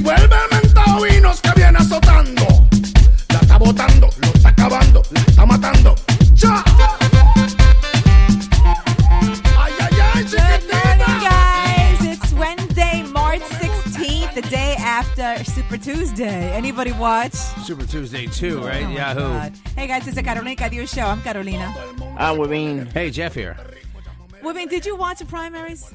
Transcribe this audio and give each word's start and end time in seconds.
Y 0.00 0.02
vuelve 0.02 0.34
el 0.50 0.62
mentado 0.62 1.02
vinos 1.02 1.42
que 1.42 1.50
viene 1.56 1.76
azotando. 1.78 2.46
La 3.28 3.38
está 3.40 3.58
botando, 3.58 4.08
lo 4.16 4.28
está 4.28 4.48
acabando, 4.48 5.02
la 5.10 5.20
está 5.20 5.44
matando. 5.44 5.94
¡Cha! 6.34 6.64
Ay, 9.58 9.72
ay, 9.78 10.00
ay, 10.14 10.24
Good 10.24 10.72
morning, 10.72 11.20
guys. 11.20 12.00
It's 12.06 12.32
Wednesday, 12.32 13.02
March 13.12 13.42
16th, 13.42 14.32
the 14.32 14.42
day 14.48 14.74
after 14.78 15.44
Super 15.44 15.76
Tuesday. 15.76 16.50
Anybody 16.54 16.92
watch? 16.92 17.34
Super 17.66 17.84
Tuesday 17.84 18.26
too, 18.26 18.60
right? 18.60 18.86
Oh, 18.86 18.90
Yahoo. 18.92 19.20
God. 19.20 19.52
Hey, 19.76 19.86
guys, 19.86 20.06
it's 20.06 20.16
the 20.16 20.22
Carolina 20.22 20.56
Cadillo 20.56 20.88
Show. 20.88 21.02
I'm 21.04 21.20
Carolina. 21.20 21.74
Ah, 22.16 22.32
we 22.32 22.48
mean, 22.48 22.86
Hey, 22.86 23.10
Jeff 23.10 23.34
here. 23.34 23.54
Women, 24.42 24.66
did 24.68 24.86
you 24.86 24.96
watch 24.96 25.18
the 25.18 25.26
primaries? 25.26 25.92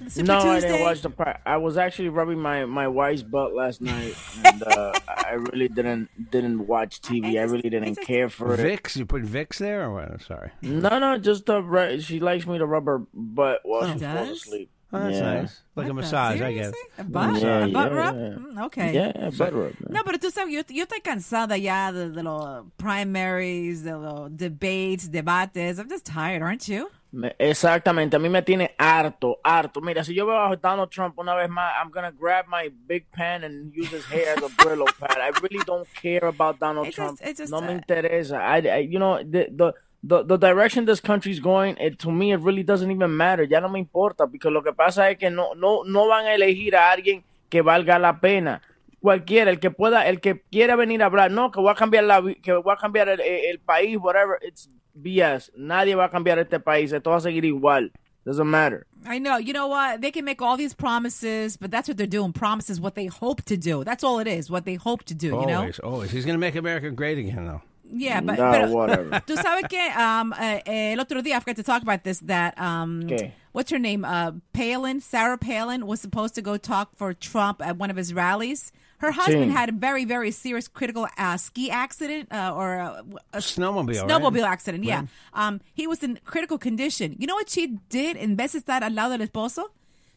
The 0.00 0.10
Super 0.10 0.26
no, 0.26 0.38
I 0.38 0.60
didn't 0.60 0.80
watch 0.82 1.02
the. 1.02 1.10
Pri- 1.10 1.40
I 1.44 1.56
was 1.56 1.76
actually 1.76 2.08
rubbing 2.08 2.38
my 2.38 2.64
my 2.66 2.86
wife's 2.88 3.22
butt 3.22 3.54
last 3.54 3.80
night, 3.80 4.14
and 4.44 4.62
uh, 4.62 4.92
I 5.08 5.32
really 5.32 5.68
didn't 5.68 6.08
didn't 6.30 6.66
watch 6.66 7.00
TV. 7.00 7.38
I 7.38 7.44
really 7.44 7.68
didn't 7.70 7.96
care 7.96 8.28
for 8.28 8.54
it. 8.54 8.60
Vicks? 8.60 8.96
You 8.96 9.06
put 9.06 9.22
Vicks 9.22 9.58
there 9.58 9.84
or 9.84 9.94
what? 9.94 10.10
I'm 10.10 10.20
sorry. 10.20 10.50
No, 10.62 10.98
no, 10.98 11.18
just 11.18 11.48
uh, 11.50 11.62
ru- 11.62 12.00
she 12.00 12.20
likes 12.20 12.46
me 12.46 12.58
to 12.58 12.66
rub 12.66 12.86
her 12.86 12.98
butt 13.12 13.60
while 13.64 13.84
Oh, 13.84 13.92
she 13.92 13.98
falls 14.04 14.28
asleep. 14.30 14.70
Oh, 14.90 15.00
that's 15.00 15.16
yeah. 15.16 15.34
nice. 15.34 15.42
Like 15.42 15.50
a 15.50 15.60
What 15.74 15.86
the- 15.88 15.94
massage, 15.94 16.40
I 16.40 16.52
guess. 16.54 16.72
seriously? 16.72 16.80
A 16.98 17.04
butt, 17.04 17.42
Yeah, 17.42 17.64
a 17.66 17.68
butt 17.68 17.92
yeah, 17.92 17.98
rub? 17.98 18.14
yeah. 18.16 18.22
Mm, 18.38 18.64
okay. 18.66 18.94
Yeah, 18.94 19.30
butt 19.36 19.52
rub. 19.52 19.74
man. 19.80 19.90
No, 19.90 20.02
pero 20.02 20.16
tú 20.18 20.30
sabes, 20.30 20.50
yo, 20.50 20.62
yo 20.70 20.84
estoy 20.86 21.02
cansada 21.02 21.58
ya 21.60 21.92
de, 21.92 22.08
de 22.10 22.22
los 22.22 22.64
primaries, 22.78 23.82
de 23.84 23.92
los 23.98 24.30
debates, 24.34 25.10
debates. 25.10 25.78
I'm 25.78 25.90
just 25.90 26.06
tired, 26.06 26.40
aren't 26.40 26.68
you? 26.68 26.88
Me- 27.10 27.34
Exactamente, 27.38 28.16
a 28.16 28.18
mí 28.18 28.28
me 28.28 28.42
tiene 28.42 28.74
harto, 28.76 29.38
harto. 29.42 29.80
Mira, 29.80 30.04
si 30.04 30.14
yo 30.14 30.26
veo 30.26 30.38
a 30.38 30.54
Donald 30.56 30.90
Trump 30.90 31.18
una 31.18 31.34
vez 31.34 31.48
más, 31.48 31.72
I'm 31.82 31.90
gonna 31.90 32.10
grab 32.10 32.44
my 32.48 32.68
big 32.86 33.06
pen 33.10 33.44
and 33.44 33.72
use 33.74 33.90
his 33.90 34.04
hair 34.12 34.36
as 34.36 34.42
a 34.42 34.48
Brillo 34.62 34.84
pad. 34.98 35.16
I 35.18 35.30
really 35.40 35.64
don't 35.66 35.88
care 36.00 36.26
about 36.26 36.58
Donald 36.58 36.86
It 36.86 36.94
just- 36.94 36.96
Trump. 36.96 37.20
it 37.22 37.36
just, 37.38 37.50
no 37.50 37.62
me 37.62 37.72
interesa. 37.72 38.40
I, 38.42 38.58
I- 38.68 38.78
you 38.86 38.98
know, 38.98 39.18
the, 39.24 39.48
the, 39.50 39.72
the, 40.02 40.22
the 40.24 40.36
direction 40.36 40.84
this 40.84 41.00
country's 41.00 41.40
going, 41.40 41.76
it, 41.80 41.98
to 42.00 42.10
me, 42.10 42.32
it 42.32 42.40
really 42.40 42.62
doesn't 42.62 42.90
even 42.90 43.10
matter. 43.16 43.44
Ya 43.48 43.60
no 43.60 43.70
me 43.70 43.78
importa, 43.78 44.26
porque 44.26 44.50
lo 44.50 44.62
que 44.62 44.74
pasa 44.74 45.10
es 45.10 45.16
que 45.16 45.30
no, 45.30 45.54
no, 45.54 45.84
no 45.84 46.06
van 46.08 46.26
a 46.26 46.34
elegir 46.34 46.76
a 46.76 46.90
alguien 46.92 47.24
que 47.48 47.62
valga 47.62 47.98
la 47.98 48.20
pena. 48.20 48.60
Cualquiera, 49.00 49.50
el 49.50 49.60
que 49.60 49.70
pueda, 49.70 50.06
el 50.08 50.20
que 50.20 50.42
quiera 50.50 50.76
venir 50.76 51.02
a 51.02 51.06
hablar, 51.06 51.30
no, 51.30 51.50
que 51.52 51.60
voy 51.60 51.70
a 51.70 51.74
cambiar 51.74 52.04
la, 52.04 52.20
que 52.42 52.52
voy 52.52 52.72
a 52.72 52.76
cambiar 52.76 53.08
el, 53.08 53.20
el 53.20 53.58
país, 53.60 53.96
whatever, 53.96 54.38
it's 54.46 54.68
BS. 55.02 55.50
Nadie 55.56 55.94
va 55.94 56.04
a 56.04 56.10
cambiar 56.10 56.38
este 56.38 56.60
país, 56.60 56.92
esto 56.92 57.10
va 57.10 57.16
a 57.16 57.20
seguir 57.20 57.44
igual. 57.44 57.90
Doesn't 58.24 58.50
matter. 58.50 58.86
I 59.06 59.18
know. 59.18 59.38
You 59.38 59.54
know 59.54 59.68
what? 59.68 60.02
They 60.02 60.10
can 60.10 60.24
make 60.24 60.42
all 60.42 60.58
these 60.58 60.74
promises, 60.74 61.56
but 61.56 61.70
that's 61.70 61.88
what 61.88 61.96
they're 61.96 62.06
doing. 62.06 62.34
Promises 62.34 62.78
what 62.78 62.94
they 62.94 63.06
hope 63.06 63.42
to 63.44 63.56
do. 63.56 63.84
That's 63.84 64.04
all 64.04 64.18
it 64.18 64.26
is. 64.26 64.50
What 64.50 64.66
they 64.66 64.74
hope 64.74 65.04
to 65.04 65.14
do. 65.14 65.28
You 65.28 65.46
know? 65.46 65.60
Always, 65.60 65.78
always. 65.78 66.10
He's 66.10 66.26
going 66.26 66.34
to 66.34 66.40
make 66.40 66.54
America 66.54 66.90
great 66.90 67.16
again, 67.16 67.46
though. 67.46 67.62
Yeah, 67.90 68.20
but, 68.20 68.38
No, 68.38 68.50
pero- 68.52 68.70
whatever. 68.70 69.10
Tú 69.26 69.36
sabes 69.36 69.68
que 69.68 69.78
um, 69.96 70.32
eh, 70.34 70.62
eh, 70.66 70.92
el 70.92 71.00
otro 71.00 71.22
día 71.22 71.36
I 71.36 71.40
forgot 71.40 71.56
to 71.56 71.62
talk 71.62 71.82
about 71.82 72.04
this. 72.04 72.20
That 72.20 72.58
um, 72.60 73.02
¿Qué? 73.04 73.32
what's 73.52 73.70
her 73.70 73.78
name? 73.78 74.04
Uh, 74.04 74.32
Palin, 74.52 75.00
Sarah 75.00 75.38
Palin 75.38 75.86
was 75.86 76.00
supposed 76.00 76.34
to 76.34 76.42
go 76.42 76.56
talk 76.58 76.90
for 76.96 77.14
Trump 77.14 77.60
at 77.64 77.76
one 77.78 77.90
of 77.90 77.96
his 77.96 78.12
rallies. 78.12 78.72
Her 78.98 79.12
husband 79.12 79.52
Sí. 79.52 79.54
had 79.54 79.68
a 79.68 79.72
very, 79.72 80.04
very 80.04 80.32
serious 80.32 80.66
critical 80.66 81.06
uh, 81.16 81.36
ski 81.36 81.70
accident 81.70 82.32
uh, 82.32 82.52
or 82.54 82.74
a, 82.74 83.04
a 83.32 83.38
Snowmobile, 83.38 83.94
right? 84.02 84.10
snowmobile 84.10 84.42
accident. 84.44 84.82
Yeah, 84.84 85.04
um, 85.34 85.60
he 85.72 85.86
was 85.86 86.02
in 86.02 86.18
critical 86.24 86.58
condition. 86.58 87.14
You 87.16 87.28
know 87.28 87.36
what 87.36 87.48
she 87.48 87.78
did 87.88 88.16
in 88.16 88.34
vez 88.36 88.52
de 88.52 88.60
estar 88.60 88.82
al 88.82 88.90
lado 88.92 89.16
del 89.16 89.24
esposo? 89.26 89.66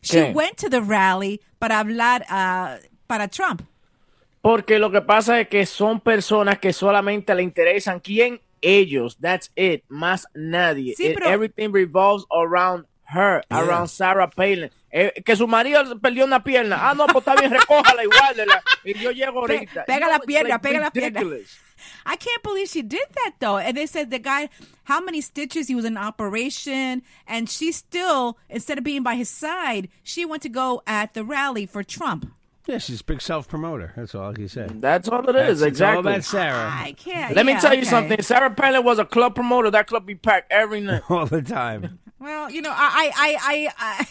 She 0.01 0.17
¿Qué? 0.17 0.33
went 0.33 0.57
to 0.57 0.67
the 0.67 0.81
rally 0.81 1.41
para 1.59 1.75
hablar 1.75 2.23
uh, 2.27 2.77
para 3.07 3.27
Trump. 3.27 3.61
Porque 4.41 4.79
lo 4.79 4.91
que 4.91 5.01
pasa 5.01 5.39
es 5.39 5.47
que 5.47 5.65
son 5.65 5.99
personas 5.99 6.57
que 6.59 6.73
solamente 6.73 7.35
le 7.35 7.43
interesan 7.43 7.99
quién 7.99 8.41
ellos. 8.61 9.17
That's 9.21 9.51
it. 9.55 9.83
Más 9.87 10.27
nadie. 10.33 10.95
Sí, 10.95 11.07
It- 11.07 11.13
pero- 11.15 11.29
everything 11.29 11.71
revolves 11.71 12.25
around 12.31 12.85
her, 13.13 13.43
Yeah. 13.49 13.59
around 13.59 13.87
Sarah 13.87 14.29
Palin. 14.29 14.71
Eh, 14.93 15.21
que 15.23 15.35
su 15.35 15.47
marido 15.47 15.99
perdió 15.99 16.25
una 16.25 16.43
pierna. 16.43 16.89
Ah, 16.89 16.93
no, 16.93 17.05
pues 17.07 17.25
está 17.25 17.35
bien, 17.35 17.51
recójala 17.51 18.03
igual. 18.03 18.35
de 18.35 18.45
y 18.83 18.93
yo 18.99 19.11
llego 19.11 19.45
Pe- 19.45 19.53
ahorita. 19.57 19.85
pega 19.85 19.99
You 19.99 19.99
la 20.01 20.07
know, 20.07 20.15
it's 20.17 20.25
pierna, 20.25 20.49
like 20.49 20.61
pega 20.69 20.79
la 20.79 20.91
pierna. 20.91 21.21
I 22.05 22.15
can't 22.17 22.43
believe 22.43 22.67
she 22.67 22.81
did 22.83 23.07
that 23.15 23.35
though. 23.39 23.57
And 23.57 23.75
they 23.75 23.87
said 23.87 24.09
the 24.09 24.19
guy, 24.19 24.49
how 24.85 25.01
many 25.01 25.21
stitches 25.21 25.67
he 25.67 25.75
was 25.75 25.85
in 25.85 25.97
operation, 25.97 27.03
and 27.27 27.47
she 27.49 27.71
still, 27.71 28.37
instead 28.49 28.77
of 28.77 28.83
being 28.83 29.01
by 29.03 29.15
his 29.15 29.29
side, 29.29 29.89
she 30.03 30.25
went 30.25 30.41
to 30.43 30.49
go 30.49 30.81
at 30.85 31.13
the 31.13 31.23
rally 31.23 31.65
for 31.65 31.83
Trump. 31.83 32.25
Yeah, 32.71 32.77
she's 32.77 33.01
a 33.01 33.03
big 33.03 33.21
self 33.21 33.49
promoter. 33.49 33.91
That's 33.97 34.15
all 34.15 34.33
he 34.33 34.47
said. 34.47 34.79
That's 34.81 35.09
all 35.09 35.27
it 35.27 35.33
That's 35.33 35.51
is, 35.51 35.61
it's 35.61 35.81
all 35.81 35.99
exactly. 35.99 36.11
about 36.13 36.23
Sarah 36.23 36.71
I 36.73 36.93
can't. 36.93 37.35
Let 37.35 37.45
me 37.45 37.51
yeah, 37.51 37.59
tell 37.59 37.73
you 37.73 37.83
something. 37.83 38.21
Sarah 38.21 38.49
Palin 38.49 38.85
was 38.85 38.97
a 38.97 39.03
club 39.03 39.35
promoter. 39.35 39.69
That 39.71 39.87
club 39.87 40.05
be 40.05 40.15
packed 40.15 40.49
every 40.53 40.79
night. 40.89 41.01
all 41.09 41.25
the 41.25 41.41
time. 41.41 41.99
Well, 42.17 42.49
you 42.49 42.61
know, 42.61 42.71
I, 42.71 43.11
I, 43.13 43.37
I, 43.41 43.73
I, 43.77 44.07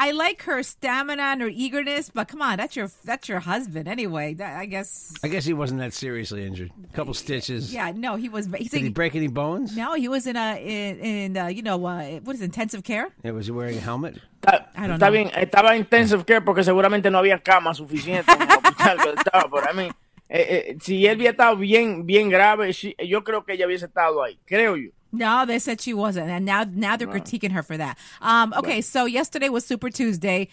I 0.00 0.12
like 0.12 0.42
her 0.44 0.62
stamina 0.62 1.22
and 1.22 1.40
her 1.42 1.48
eagerness, 1.48 2.08
but 2.08 2.28
come 2.28 2.40
on, 2.40 2.56
that's 2.56 2.76
your, 2.76 2.88
that's 3.04 3.28
your 3.28 3.40
husband 3.40 3.88
anyway. 3.88 4.34
That, 4.34 4.56
I 4.56 4.66
guess. 4.66 5.12
I 5.24 5.28
guess 5.28 5.44
he 5.44 5.52
wasn't 5.52 5.80
that 5.80 5.92
seriously 5.92 6.46
injured. 6.46 6.70
A 6.92 6.96
couple 6.96 7.12
stitches. 7.14 7.74
Yeah, 7.74 7.90
no, 7.94 8.14
he 8.14 8.28
was. 8.28 8.46
He's 8.56 8.70
Did 8.70 8.82
he 8.82 8.90
break 8.90 9.16
any 9.16 9.26
bones? 9.26 9.76
no, 9.76 9.94
he 9.94 10.06
was 10.06 10.28
in 10.28 10.36
a 10.36 10.56
in, 10.56 11.00
in 11.00 11.36
uh, 11.36 11.46
you 11.48 11.62
know 11.62 11.84
uh, 11.84 12.20
what 12.20 12.36
is 12.36 12.42
intensive 12.42 12.84
care? 12.84 13.08
Yeah, 13.24 13.32
was 13.32 13.46
he 13.46 13.52
wearing 13.52 13.76
a 13.76 13.80
helmet? 13.80 14.20
Está, 14.40 14.66
I 14.76 14.86
don't 14.86 14.98
está 15.00 15.06
know. 15.06 15.10
bien, 15.10 15.30
estaba 15.34 15.74
en 15.74 15.80
intensive 15.80 16.24
care 16.24 16.42
porque 16.42 16.62
seguramente 16.62 17.10
no 17.10 17.18
había 17.18 17.42
cama 17.42 17.74
suficiente 17.74 18.30
en 18.30 18.42
el 18.42 18.48
hospital 18.48 18.98
que 19.02 19.08
él 19.10 19.14
estaba, 19.18 19.50
pero 19.50 19.66
I 19.68 19.74
mean, 19.74 19.90
eh, 20.28 20.46
eh, 20.70 20.76
si 20.80 21.04
él 21.06 21.16
hubiera 21.16 21.32
estado 21.32 21.56
bien, 21.56 22.06
bien 22.06 22.28
grave, 22.28 22.70
she- 22.72 22.94
yo 23.04 23.24
creo 23.24 23.44
que 23.44 23.54
ella 23.54 23.66
hubiese 23.66 23.86
estado 23.86 24.22
ahí, 24.22 24.38
creo 24.44 24.76
yo. 24.76 24.90
No, 25.10 25.46
they 25.46 25.58
said 25.58 25.80
she 25.80 25.94
wasn't, 25.94 26.28
and 26.28 26.44
now 26.44 26.64
now 26.70 26.96
they're 26.96 27.08
critiquing 27.08 27.52
her 27.52 27.62
for 27.62 27.76
that. 27.78 27.96
Um, 28.20 28.52
okay, 28.58 28.80
so 28.82 29.06
yesterday 29.06 29.48
was 29.48 29.64
Super 29.64 29.88
Tuesday. 29.90 30.48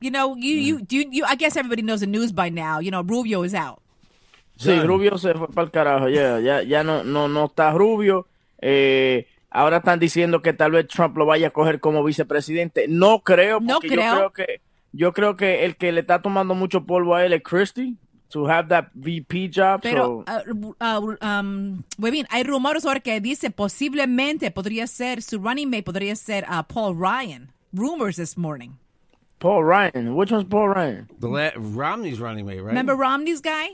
You 0.00 0.10
know, 0.10 0.34
you 0.36 0.54
you 0.56 0.80
do 0.80 0.96
you, 0.96 1.08
you. 1.10 1.24
I 1.26 1.34
guess 1.34 1.56
everybody 1.56 1.82
knows 1.82 2.00
the 2.00 2.06
news 2.06 2.32
by 2.32 2.48
now. 2.48 2.78
You 2.80 2.90
know, 2.90 3.02
Rubio 3.02 3.42
is 3.42 3.54
out. 3.54 3.82
Sí, 4.58 4.74
Done. 4.76 4.86
Rubio 4.86 5.18
se 5.18 5.34
fue 5.34 5.48
para 5.48 5.64
el 5.66 5.70
carajo, 5.70 6.08
ya, 6.08 6.38
ya, 6.40 6.62
ya 6.62 6.82
no, 6.82 7.02
no, 7.04 7.28
no 7.28 7.46
está 7.46 7.72
Rubio. 7.72 8.26
Eh, 8.62 9.26
ahora 9.50 9.78
están 9.78 9.98
diciendo 9.98 10.40
que 10.42 10.52
tal 10.52 10.72
vez 10.72 10.86
Trump 10.88 11.16
lo 11.16 11.26
vaya 11.26 11.48
a 11.48 11.50
coger 11.50 11.80
como 11.80 12.02
vicepresidente. 12.04 12.86
No 12.88 13.20
creo, 13.20 13.60
No 13.60 13.74
porque 13.74 13.88
creo. 13.88 14.04
yo 14.04 14.16
creo 14.16 14.32
que 14.32 14.60
yo 14.92 15.12
creo 15.12 15.36
que 15.36 15.64
el 15.64 15.76
que 15.76 15.92
le 15.92 16.00
está 16.00 16.20
tomando 16.20 16.54
mucho 16.54 16.84
polvo 16.84 17.14
a 17.14 17.24
él 17.24 17.32
es 17.32 17.42
Christie 17.42 17.94
to 18.30 18.46
have 18.46 18.68
that 18.68 18.90
VP 18.94 19.48
job. 19.48 19.82
Pero, 19.82 20.24
so- 20.26 20.74
uh, 20.80 21.00
uh, 21.00 21.16
um, 21.24 21.84
muy 21.98 22.10
bien, 22.10 22.26
hay 22.30 22.42
rumores 22.44 22.84
ahora 22.84 23.00
que 23.00 23.20
dice 23.20 23.50
posiblemente 23.50 24.50
podría 24.50 24.86
ser 24.86 25.22
su 25.22 25.38
running 25.38 25.68
mate 25.70 25.84
podría 25.84 26.16
ser 26.16 26.44
uh, 26.48 26.62
Paul 26.62 26.94
Ryan. 26.96 27.50
Rumors 27.72 28.16
this 28.16 28.36
morning. 28.36 28.78
Paul 29.38 29.64
Ryan, 29.64 30.14
which 30.16 30.30
one's 30.32 30.44
Paul 30.44 30.68
Ryan? 30.68 31.08
The 31.18 31.28
la- 31.28 31.50
Romney's 31.56 32.18
running 32.20 32.44
mate, 32.46 32.58
right? 32.60 32.66
Remember 32.66 32.94
Romney's 32.96 33.40
guy? 33.40 33.68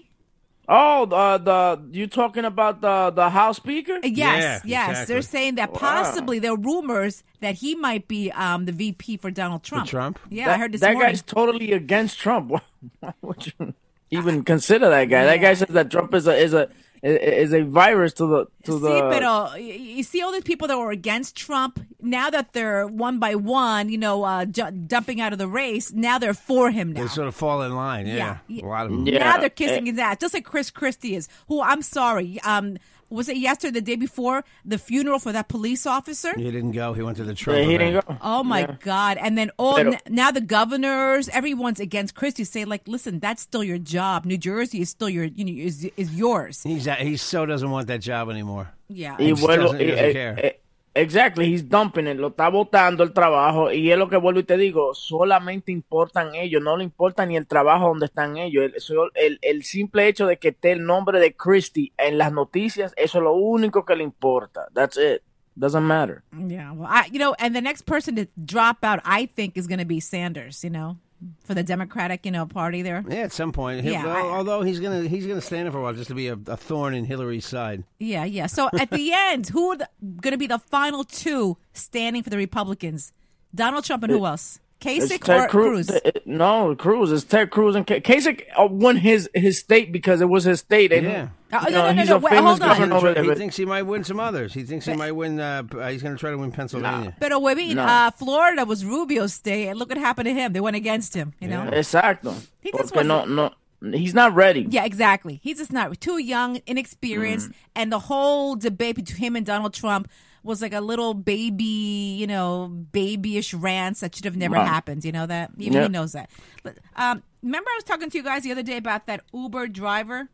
Oh, 0.69 1.07
the 1.07 1.39
the 1.45 1.81
you 1.97 2.07
talking 2.09 2.45
about 2.45 2.81
the 2.81 3.11
the 3.15 3.31
House 3.31 3.57
Speaker? 3.59 3.99
Yes, 4.03 4.13
Yeah, 4.13 4.61
yes. 4.65 4.89
exactly. 4.91 5.15
They're 5.15 5.23
saying 5.23 5.55
that 5.57 5.73
possibly 5.75 6.41
there 6.41 6.53
are 6.53 6.57
rumors 6.59 7.23
that 7.41 7.55
he 7.57 7.75
might 7.77 8.09
be 8.09 8.33
um, 8.33 8.65
the 8.65 8.73
VP 8.73 9.19
for 9.19 9.31
Donald 9.31 9.63
Trump. 9.63 9.87
Trump? 9.89 10.19
Yeah, 10.29 10.47
that, 10.47 10.55
I 10.55 10.59
heard 10.59 10.73
this 10.73 10.81
that 10.81 10.95
morning. 10.95 11.11
guy's 11.13 11.23
totally 11.23 11.73
against 11.73 12.19
Trump. 12.19 12.51
Why, 12.51 12.61
why 13.01 13.13
would 13.23 13.47
you 13.47 13.75
even 14.11 14.45
consider 14.45 14.89
that 14.91 15.05
guy? 15.07 15.25
That 15.25 15.39
guy 15.39 15.55
says 15.55 15.69
that 15.69 15.91
Trump 15.91 16.15
is 16.15 16.27
a 16.27 16.37
is 16.37 16.55
a 16.55 16.69
is 17.03 17.53
a 17.53 17.63
virus 17.63 18.15
to 18.15 18.27
the 18.27 18.47
to 18.65 18.73
See, 18.73 18.79
the. 18.79 19.11
pero 19.11 19.51
y- 19.53 19.59
you 19.59 20.03
see 20.03 20.23
all 20.23 20.33
these 20.33 20.43
people 20.43 20.67
that 20.69 20.79
were 20.79 20.91
against 20.91 21.37
Trump. 21.37 21.79
Now 22.01 22.31
that 22.31 22.53
they're 22.53 22.87
one 22.87 23.19
by 23.19 23.35
one, 23.35 23.89
you 23.91 23.99
know, 23.99 24.25
uh, 24.25 24.45
ju- 24.47 24.71
dumping 24.71 25.21
out 25.21 25.33
of 25.33 25.39
the 25.39 25.47
race, 25.49 25.93
now 25.93 26.19
they're 26.19 26.35
for 26.35 26.71
him 26.71 26.93
now. 26.93 27.03
They 27.03 27.09
sort 27.09 27.29
of 27.29 27.35
fall 27.35 27.63
in 27.63 27.75
line. 27.77 28.07
Yeah, 28.07 28.39
Yeah. 28.49 28.65
a 28.65 28.67
lot 28.67 28.87
of 28.87 28.93
them. 28.93 29.07
Yeah. 29.07 29.19
Now 29.19 29.39
they're 29.39 29.51
kissing 29.51 29.87
his 29.87 29.99
ass, 29.99 30.17
just 30.21 30.35
like 30.35 30.45
Chris 30.45 30.71
Christie 30.71 31.15
is. 31.15 31.29
Who 31.49 31.61
I'm 31.63 31.83
sorry, 31.83 32.41
um, 32.45 32.79
was 33.11 33.29
it 33.29 33.37
yesterday, 33.37 33.73
the 33.81 33.81
day 33.81 33.97
before 33.97 34.45
the 34.65 34.79
funeral 34.79 35.19
for 35.19 35.33
that 35.33 35.49
police 35.49 35.87
officer? 35.87 36.33
He 36.37 36.45
didn't 36.51 36.73
go. 36.73 36.93
He 36.93 37.03
went 37.03 37.17
to 37.19 37.25
the 37.25 37.35
Trump. 37.35 37.59
Yeah, 37.59 37.65
he 37.67 37.75
event. 37.75 37.95
didn't 37.95 38.09
go. 38.09 38.19
Oh 38.23 38.43
my 38.43 38.61
Yeah. 38.61 38.77
God! 38.81 39.19
And 39.19 39.37
then 39.39 39.51
all 39.59 39.79
n- 39.79 39.99
now 40.09 40.31
the 40.31 40.41
governors, 40.41 41.29
everyone's 41.31 41.81
against 41.81 42.15
Christie. 42.15 42.45
Say 42.45 42.65
like, 42.65 42.87
listen, 42.89 43.19
that's 43.21 43.43
still 43.43 43.63
your 43.65 43.79
job. 43.79 44.25
New 44.25 44.39
Jersey 44.39 44.81
is 44.81 44.91
still 44.91 45.09
your, 45.09 45.25
you 45.25 45.45
know, 45.45 45.53
is 45.53 45.89
is 45.97 46.15
yours. 46.15 46.63
He's 46.63 46.87
he 46.87 47.17
so 47.17 47.47
doesn't 47.47 47.71
want 47.71 47.87
that 47.89 48.01
job 48.01 48.29
anymore. 48.31 48.73
Yeah. 48.89 49.17
Y 49.19 49.31
just 49.31 49.47
doesn't- 49.47 49.79
he 49.81 49.87
doesn't 49.87 50.05
eh, 50.05 50.13
care. 50.13 50.35
eh, 50.43 50.51
Exactly, 50.97 51.53
he's 51.53 51.63
dumping 51.63 52.07
it, 52.07 52.17
lo 52.17 52.29
está 52.29 52.49
botando 52.49 53.05
el 53.05 53.13
trabajo 53.13 53.71
y 53.71 53.91
es 53.91 53.99
lo 53.99 54.09
que 54.09 54.17
vuelvo 54.17 54.41
y 54.41 54.45
te 54.45 54.57
digo, 54.57 54.95
solamente 54.95 55.71
importan 55.71 56.35
ellos, 56.35 56.63
no 56.63 56.75
le 56.75 56.85
importa 56.85 57.27
ni 57.27 57.37
el 57.37 57.47
trabajo 57.47 57.89
donde 57.89 58.07
están 58.07 58.39
ellos, 58.39 58.65
el, 58.65 58.73
el, 59.15 59.39
el 59.43 59.63
simple 59.63 60.09
hecho 60.09 60.27
de 60.27 60.39
que 60.39 60.49
esté 60.49 60.73
el 60.73 60.87
nombre 60.87 61.21
de 61.21 61.37
Christie 61.37 61.93
en 61.99 62.17
las 62.17 62.33
noticias, 62.33 62.95
eso 62.97 63.19
es 63.19 63.25
lo 63.25 63.35
único 63.35 63.85
que 63.85 63.95
le 63.95 64.05
importa, 64.05 64.69
that's 64.73 64.97
it, 64.97 65.21
doesn't 65.55 65.87
matter. 65.87 66.23
Yeah, 66.33 66.73
well, 66.73 66.89
I, 66.89 67.11
you 67.13 67.19
know, 67.19 67.35
and 67.39 67.55
the 67.55 67.61
next 67.61 67.85
person 67.85 68.17
to 68.17 68.27
drop 68.43 68.79
out, 68.83 69.01
I 69.05 69.27
think, 69.27 69.59
is 69.59 69.67
going 69.67 69.81
to 69.81 69.85
be 69.85 70.01
Sanders. 70.01 70.65
You 70.65 70.71
know, 70.71 70.97
for 71.45 71.55
the 71.55 71.63
Democratic, 71.63 72.25
you 72.27 72.33
know, 72.33 72.47
party 72.47 72.83
there. 72.83 73.05
Yeah, 73.09 73.17
at 73.19 73.33
some 73.33 73.53
point. 73.53 73.85
Yeah, 73.85 74.05
well, 74.05 74.17
I- 74.17 74.37
although 74.37 74.63
he's 74.63 74.81
gonna 74.81 75.03
he's 75.09 75.27
gonna 75.27 75.41
stand 75.41 75.71
for 75.73 75.79
a 75.79 75.83
while 75.83 75.93
just 75.95 76.09
to 76.09 76.15
be 76.15 76.29
a, 76.29 76.35
a 76.47 76.57
thorn 76.57 76.95
in 76.95 77.05
Hillary's 77.05 77.47
side. 77.47 77.85
Yeah, 77.99 78.25
yeah. 78.25 78.47
So 78.47 78.69
at 78.79 78.91
the 78.91 79.13
end, 79.15 79.49
who 79.49 79.73
are 79.73 79.77
going 80.21 80.33
to 80.33 80.39
be 80.39 80.47
the 80.47 80.59
final 80.59 81.05
two 81.05 81.57
standing 81.73 82.23
for 82.23 82.31
the 82.31 82.37
Republicans? 82.37 83.13
Donald 83.55 83.85
Trump 83.85 84.03
and 84.03 84.13
who 84.13 84.27
else? 84.27 84.61
It's 84.85 85.11
Kasich 85.13 85.23
Ted 85.25 85.41
or 85.41 85.49
Cruz. 85.49 85.87
Cruz? 85.89 86.01
No, 86.27 86.75
Cruz. 86.77 87.11
It's 87.11 87.25
Ted 87.25 87.51
Cruz 87.51 87.75
and 87.75 87.87
Ka- 87.87 87.95
Kasich 88.01 88.43
uh, 88.59 88.67
won 88.67 88.97
his 88.97 89.29
his 89.35 89.59
state 89.59 89.91
because 89.91 90.21
it 90.21 90.29
was 90.29 90.45
his 90.45 90.61
state. 90.61 90.93
And, 90.93 91.07
Yeah. 91.07 91.29
Oh, 91.53 91.61
no, 91.65 91.71
know, 91.71 91.71
no, 91.71 91.93
no, 91.93 92.01
he's 92.01 92.09
no, 92.11 92.17
a 92.17 92.19
wait, 92.19 92.31
famous 92.31 92.59
hold 92.59 92.63
on. 92.63 92.69
governor 92.91 92.95
over 92.97 93.23
he 93.23 93.35
thinks 93.37 93.57
he 93.57 93.65
might 93.65 93.83
win 93.83 94.03
some 94.05 94.19
others. 94.21 94.53
He 94.53 94.65
thinks 94.65 94.85
he 94.85 94.95
might 94.95 95.13
win. 95.13 95.39
Uh, 95.41 95.63
uh, 95.79 95.89
he's 95.89 96.03
going 96.03 96.15
to 96.15 96.19
try 96.21 96.31
to 96.31 96.37
win 96.39 96.51
Pennsylvania. 96.53 97.17
But 97.21 97.41
wait, 97.41 97.57
wait, 97.57 97.75
No. 97.77 97.85
uh, 97.85 98.11
Florida 98.11 98.65
was 98.65 98.85
Rubio's 98.85 99.33
state, 99.33 99.69
and 99.69 99.79
look 99.79 99.89
what 99.89 99.97
happened 99.99 100.27
to 100.27 100.35
him. 100.35 100.53
They 100.53 100.61
went 100.61 100.77
against 100.77 101.15
him. 101.15 101.33
You 101.41 101.49
know. 101.49 101.71
Exacto. 101.73 102.35
He 102.61 102.73
just 102.73 102.93
Porque 102.93 103.07
no, 103.07 103.19
wasn't- 103.21 103.55
no, 103.81 103.97
he's 103.97 104.13
not 104.13 104.35
ready. 104.35 104.67
Yeah, 104.69 104.85
exactly. 104.85 105.39
He's 105.43 105.59
just 105.59 105.73
not 105.73 105.99
too 106.01 106.19
young, 106.19 106.61
inexperienced, 106.67 107.51
and 107.77 107.93
the 107.93 108.01
whole 108.01 108.57
debate 108.57 108.97
between 108.97 109.19
him 109.19 109.37
and 109.37 109.47
Donald 109.47 109.73
Trump 109.73 110.09
was 110.47 110.63
like 110.63 110.73
a 110.73 110.81
little 110.81 111.13
baby, 111.13 112.17
you 112.19 112.27
know, 112.27 112.69
babyish 112.93 113.53
rants 113.53 114.01
that 114.01 114.15
should 114.15 114.25
have 114.25 114.37
never 114.37 114.55
Right. 114.55 114.67
happened. 114.67 115.05
You 115.05 115.13
know 115.13 115.27
that 115.27 115.51
even 115.59 115.73
Yeah. 115.75 115.83
he 115.83 115.89
knows 115.89 116.13
that. 116.13 116.31
But, 116.63 116.79
um, 116.97 117.23
remember, 117.43 117.69
I 117.71 117.77
was 117.77 117.85
talking 117.85 118.09
to 118.11 118.17
you 118.17 118.25
guys 118.25 118.43
the 118.45 118.53
other 118.53 118.63
day 118.63 118.77
about 118.79 119.07
that 119.07 119.21
Uber 119.35 119.67
driver. 119.69 120.29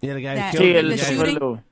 Yeah, 0.00 0.14
the 0.14 0.20
guy 0.20 0.34
That- 0.36 0.54
killed 0.54 0.84
the 0.84 0.88
the 0.90 0.96
guy. 0.96 1.02
shooting? 1.02 1.36
el- 1.40 1.62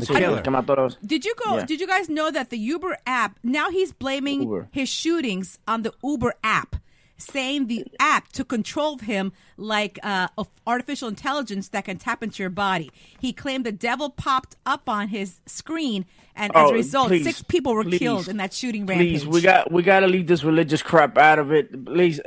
sí, 0.00 0.06
killer. 0.06 0.22
el 0.38 0.40
que 0.42 0.50
mató 0.50 0.72
a 0.78 0.80
los- 0.82 0.96
Did 1.04 1.24
you 1.26 1.34
go? 1.44 1.56
Yeah. 1.56 1.66
Did 1.66 1.80
you 1.80 1.86
guys 1.86 2.08
know 2.08 2.30
that 2.30 2.48
the 2.48 2.56
Uber 2.58 2.96
app 3.06 3.38
now 3.42 3.68
he's 3.70 3.92
blaming 3.92 4.42
Uber. 4.42 4.68
his 4.72 4.88
shootings 4.88 5.58
on 5.68 5.82
the 5.82 5.92
Uber 6.02 6.32
app, 6.42 6.76
saying 7.24 7.66
the 7.66 7.84
app 7.98 8.28
to 8.32 8.44
control 8.44 8.98
him 8.98 9.32
like 9.56 9.98
uh, 10.02 10.28
of 10.36 10.48
artificial 10.66 11.08
intelligence 11.08 11.68
that 11.68 11.84
can 11.84 11.96
tap 11.96 12.22
into 12.22 12.42
your 12.42 12.50
body. 12.50 12.90
He 13.20 13.32
claimed 13.32 13.64
the 13.64 13.72
devil 13.72 14.10
popped 14.10 14.56
up 14.66 14.88
on 14.88 15.08
his 15.08 15.40
screen, 15.46 16.04
and 16.36 16.54
as 16.54 16.66
Oh, 16.66 16.70
a 16.70 16.74
result, 16.74 17.08
please, 17.08 17.24
six 17.24 17.42
people 17.42 17.74
were 17.74 17.84
please, 17.84 17.98
killed 17.98 18.28
in 18.28 18.36
that 18.38 18.52
shooting 18.52 18.86
rampage. 18.86 19.22
Please, 19.22 19.26
we 19.26 19.40
got 19.40 19.70
we 19.72 19.82
got 19.82 20.00
to 20.00 20.06
leave 20.06 20.26
this 20.26 20.44
religious 20.44 20.82
crap 20.82 21.16
out 21.18 21.38
of 21.38 21.52
it. 21.52 21.84
Please, 21.84 22.20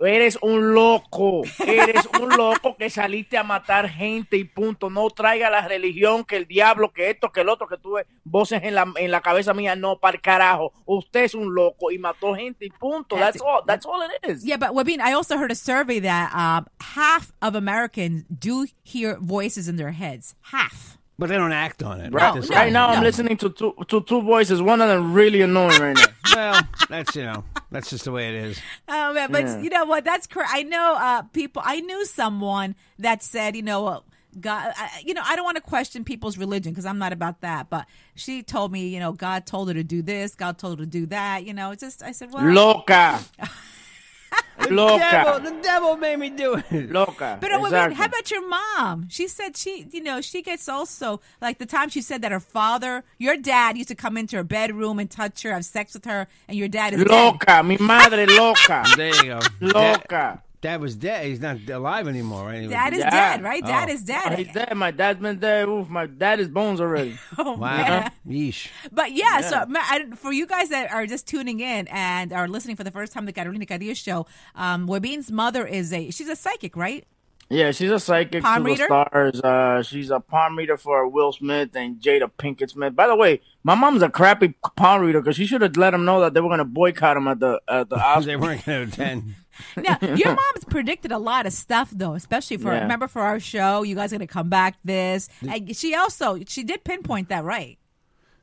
eres 0.00 0.38
un 0.42 0.74
loco, 0.74 1.42
eres 1.66 2.08
un 2.20 2.28
loco 2.36 2.76
que 2.76 2.90
saliste 2.90 3.38
a 3.38 3.42
matar 3.42 3.88
gente 3.88 4.36
y 4.36 4.44
punto. 4.44 4.90
No 4.90 5.08
traiga 5.10 5.50
la 5.50 5.66
religión, 5.66 6.24
que 6.24 6.36
el 6.36 6.46
diablo, 6.46 6.92
que 6.92 7.10
esto, 7.10 7.32
que 7.32 7.40
el 7.40 7.48
otro, 7.48 7.66
que 7.66 7.76
tuve 7.76 8.06
voces 8.24 8.62
en 8.62 8.74
la 8.74 8.86
en 8.96 9.10
la 9.10 9.20
cabeza 9.20 9.54
mía. 9.54 9.76
No, 9.76 9.98
para 9.98 10.18
carajo. 10.18 10.72
Usted 10.84 11.24
es 11.24 11.34
un 11.34 11.54
loco 11.54 11.90
y 11.90 11.98
mató 11.98 12.34
gente 12.34 12.66
y 12.66 12.70
punto. 12.70 13.16
That's 13.16 13.40
all. 13.40 13.62
That's 13.66 13.86
all 13.86 14.02
it 14.02 14.30
is. 14.30 14.44
Yeah, 14.44 14.56
but 14.56 14.70
Wabin, 14.72 15.00
I 15.00 15.12
also 15.12 15.36
heard 15.36 15.50
a 15.50 15.56
survey 15.56 16.00
that 16.00 16.34
um, 16.34 16.66
half 16.80 17.32
of 17.40 17.54
Americans 17.54 18.24
do 18.28 18.66
hear 18.82 19.18
voices 19.20 19.68
in 19.68 19.76
their 19.76 19.92
heads. 19.92 20.34
Half. 20.52 20.98
But 21.18 21.30
they 21.30 21.36
don't 21.36 21.52
act 21.52 21.82
on 21.82 22.00
it. 22.02 22.12
Right, 22.12 22.34
This- 22.34 22.50
right 22.50 22.70
now, 22.70 22.88
no. 22.88 22.94
I'm 22.94 23.02
listening 23.02 23.38
to 23.38 23.48
two 23.48 23.74
to 23.88 24.02
two 24.02 24.20
voices. 24.20 24.60
One 24.60 24.82
of 24.82 24.88
them 24.88 25.14
really 25.14 25.40
annoying 25.42 25.80
right 25.80 25.96
now. 25.96 26.04
Well, 26.36 26.60
that's 26.90 27.16
you 27.16 27.22
know, 27.22 27.44
that's 27.70 27.88
just 27.88 28.04
the 28.04 28.12
way 28.12 28.28
it 28.28 28.34
is. 28.34 28.60
Oh 28.88 29.14
man, 29.14 29.32
but 29.32 29.44
Yeah. 29.44 29.60
you 29.62 29.70
know 29.70 29.86
what? 29.86 30.04
That's 30.04 30.26
correct. 30.26 30.50
I 30.52 30.62
know 30.64 30.94
uh, 30.98 31.22
people. 31.22 31.62
I 31.64 31.80
knew 31.80 32.04
someone 32.04 32.74
that 32.98 33.22
said, 33.22 33.56
you 33.56 33.62
know, 33.62 33.86
uh, 33.86 34.00
God. 34.38 34.74
I, 34.76 35.00
you 35.02 35.14
know, 35.14 35.22
I 35.24 35.34
don't 35.36 35.46
want 35.46 35.56
to 35.56 35.62
question 35.62 36.04
people's 36.04 36.36
religion 36.36 36.72
because 36.72 36.84
I'm 36.84 36.98
not 36.98 37.14
about 37.14 37.40
that. 37.40 37.70
But 37.70 37.86
she 38.14 38.42
told 38.42 38.70
me, 38.70 38.88
you 38.88 39.00
know, 39.00 39.12
God 39.12 39.46
told 39.46 39.68
her 39.68 39.74
to 39.74 39.84
do 39.84 40.02
this. 40.02 40.34
God 40.34 40.58
told 40.58 40.78
her 40.78 40.84
to 40.84 40.90
do 40.90 41.06
that. 41.06 41.46
You 41.46 41.54
know, 41.54 41.70
it's 41.70 41.80
just. 41.80 42.02
I 42.02 42.12
said, 42.12 42.30
well, 42.34 42.44
Loca. 42.44 43.20
Devil, 44.58 44.76
Loca. 44.76 45.40
the 45.44 45.56
devil 45.62 45.96
made 45.96 46.18
me 46.18 46.28
do 46.30 46.54
it. 46.56 46.90
Loca. 46.90 47.38
But 47.40 47.50
wait, 47.52 47.64
Exactly. 47.66 47.88
wait, 47.90 47.96
how 47.98 48.04
about 48.06 48.30
your 48.30 48.48
mom? 48.48 49.06
She 49.08 49.28
said 49.28 49.56
she, 49.56 49.86
you 49.92 50.02
know, 50.02 50.20
she 50.20 50.42
gets 50.42 50.68
also 50.68 51.20
like 51.40 51.58
the 51.58 51.66
time 51.66 51.88
she 51.88 52.00
said 52.02 52.20
that 52.22 52.32
her 52.32 52.40
father, 52.40 53.04
your 53.18 53.36
dad, 53.36 53.76
used 53.76 53.88
to 53.90 53.94
come 53.94 54.16
into 54.16 54.36
her 54.36 54.42
bedroom 54.44 54.98
and 54.98 55.08
touch 55.10 55.42
her, 55.42 55.52
have 55.52 55.64
sex 55.64 55.94
with 55.94 56.04
her, 56.06 56.26
and 56.48 56.56
your 56.56 56.68
dad 56.68 56.94
is 56.94 57.04
dead. 57.04 57.10
Loca, 57.10 57.62
mi 57.62 57.76
madre 57.78 58.26
loca. 58.26 58.84
There 58.96 59.14
you 59.24 59.24
go. 59.24 59.40
Loca. 59.60 60.42
Dad, 60.60 60.68
Dad 60.72 60.80
was 60.80 60.94
dead. 60.96 61.26
He's 61.26 61.40
not 61.40 61.58
alive 61.68 62.08
anymore, 62.08 62.44
right? 62.46 62.68
Dad 62.68 62.92
is 62.92 63.00
Yeah. 63.00 63.10
dead, 63.10 63.42
right? 63.44 63.64
Dad 63.64 63.88
Oh. 63.88 63.92
is 63.92 64.02
dead. 64.02 64.22
Oh, 64.32 64.36
he's 64.36 64.52
dead. 64.52 64.74
My 64.76 64.90
dad's 64.90 65.20
been 65.20 65.38
dead. 65.38 65.68
Oof, 65.68 65.88
my 65.88 66.06
dad 66.06 66.40
is 66.40 66.48
bones 66.48 66.80
already. 66.80 67.18
Oh, 67.38 67.52
Wow. 67.56 67.76
man. 67.76 68.10
Yeesh. 68.28 68.68
But 68.92 69.12
yeah, 69.12 69.40
so 69.42 69.64
I, 69.68 70.06
for 70.16 70.32
you 70.32 70.46
guys 70.46 70.68
that 70.70 70.90
are 70.92 71.06
just 71.06 71.26
tuning 71.26 71.60
in 71.60 71.86
and 71.88 72.32
are 72.32 72.48
listening 72.48 72.76
for 72.76 72.84
the 72.84 72.90
first 72.90 73.12
time 73.12 73.24
to 73.24 73.26
the 73.26 73.32
Carolina 73.32 73.66
Cadillo 73.66 73.94
show, 73.96 74.26
um, 74.54 74.86
Webin's 74.86 75.30
mother 75.30 75.66
is 75.66 75.92
a 75.92 76.10
she's 76.10 76.28
a 76.28 76.36
psychic, 76.36 76.76
right? 76.76 77.04
Yeah, 77.48 77.70
she's 77.70 77.92
a 77.92 78.00
psychic 78.00 78.42
Palm 78.42 78.64
to 78.64 78.70
reader? 78.70 78.86
the 78.88 79.04
stars. 79.08 79.40
Uh, 79.40 79.80
she's 79.84 80.10
a 80.10 80.18
palm 80.18 80.58
reader 80.58 80.76
for 80.76 81.06
Will 81.06 81.30
Smith 81.30 81.76
and 81.76 82.00
Jada 82.00 82.28
Pinkett 82.36 82.70
Smith. 82.70 82.96
By 82.96 83.06
the 83.06 83.14
way, 83.14 83.40
my 83.62 83.76
mom's 83.76 84.02
a 84.02 84.08
crappy 84.08 84.54
palm 84.74 85.02
reader 85.02 85.20
because 85.20 85.36
she 85.36 85.46
should 85.46 85.60
have 85.62 85.76
let 85.76 85.90
them 85.90 86.04
know 86.04 86.18
that 86.22 86.34
they 86.34 86.40
were 86.40 86.48
going 86.48 86.58
to 86.58 86.64
boycott 86.64 87.16
him 87.16 87.28
at 87.28 87.38
the 87.38 87.60
at 87.68 87.88
the 87.88 87.96
Oscars. 88.10 88.24
They 88.24 88.34
weren't 88.34 88.64
going 88.66 88.88
to 88.88 88.92
attend. 88.92 89.34
Now, 89.76 89.98
your 90.00 90.28
mom's 90.28 90.64
predicted 90.68 91.12
a 91.12 91.18
lot 91.18 91.46
of 91.46 91.52
stuff 91.52 91.90
though, 91.90 92.14
especially 92.14 92.56
for 92.56 92.72
Yeah. 92.72 92.80
remember 92.82 93.08
for 93.08 93.22
our 93.22 93.40
show, 93.40 93.82
you 93.82 93.94
guys 93.94 94.12
are 94.12 94.16
gonna 94.16 94.26
come 94.26 94.48
back 94.48 94.76
this. 94.84 95.28
And 95.48 95.76
she 95.76 95.94
also 95.94 96.38
she 96.46 96.62
did 96.64 96.84
pinpoint 96.84 97.28
that 97.28 97.44
right. 97.44 97.78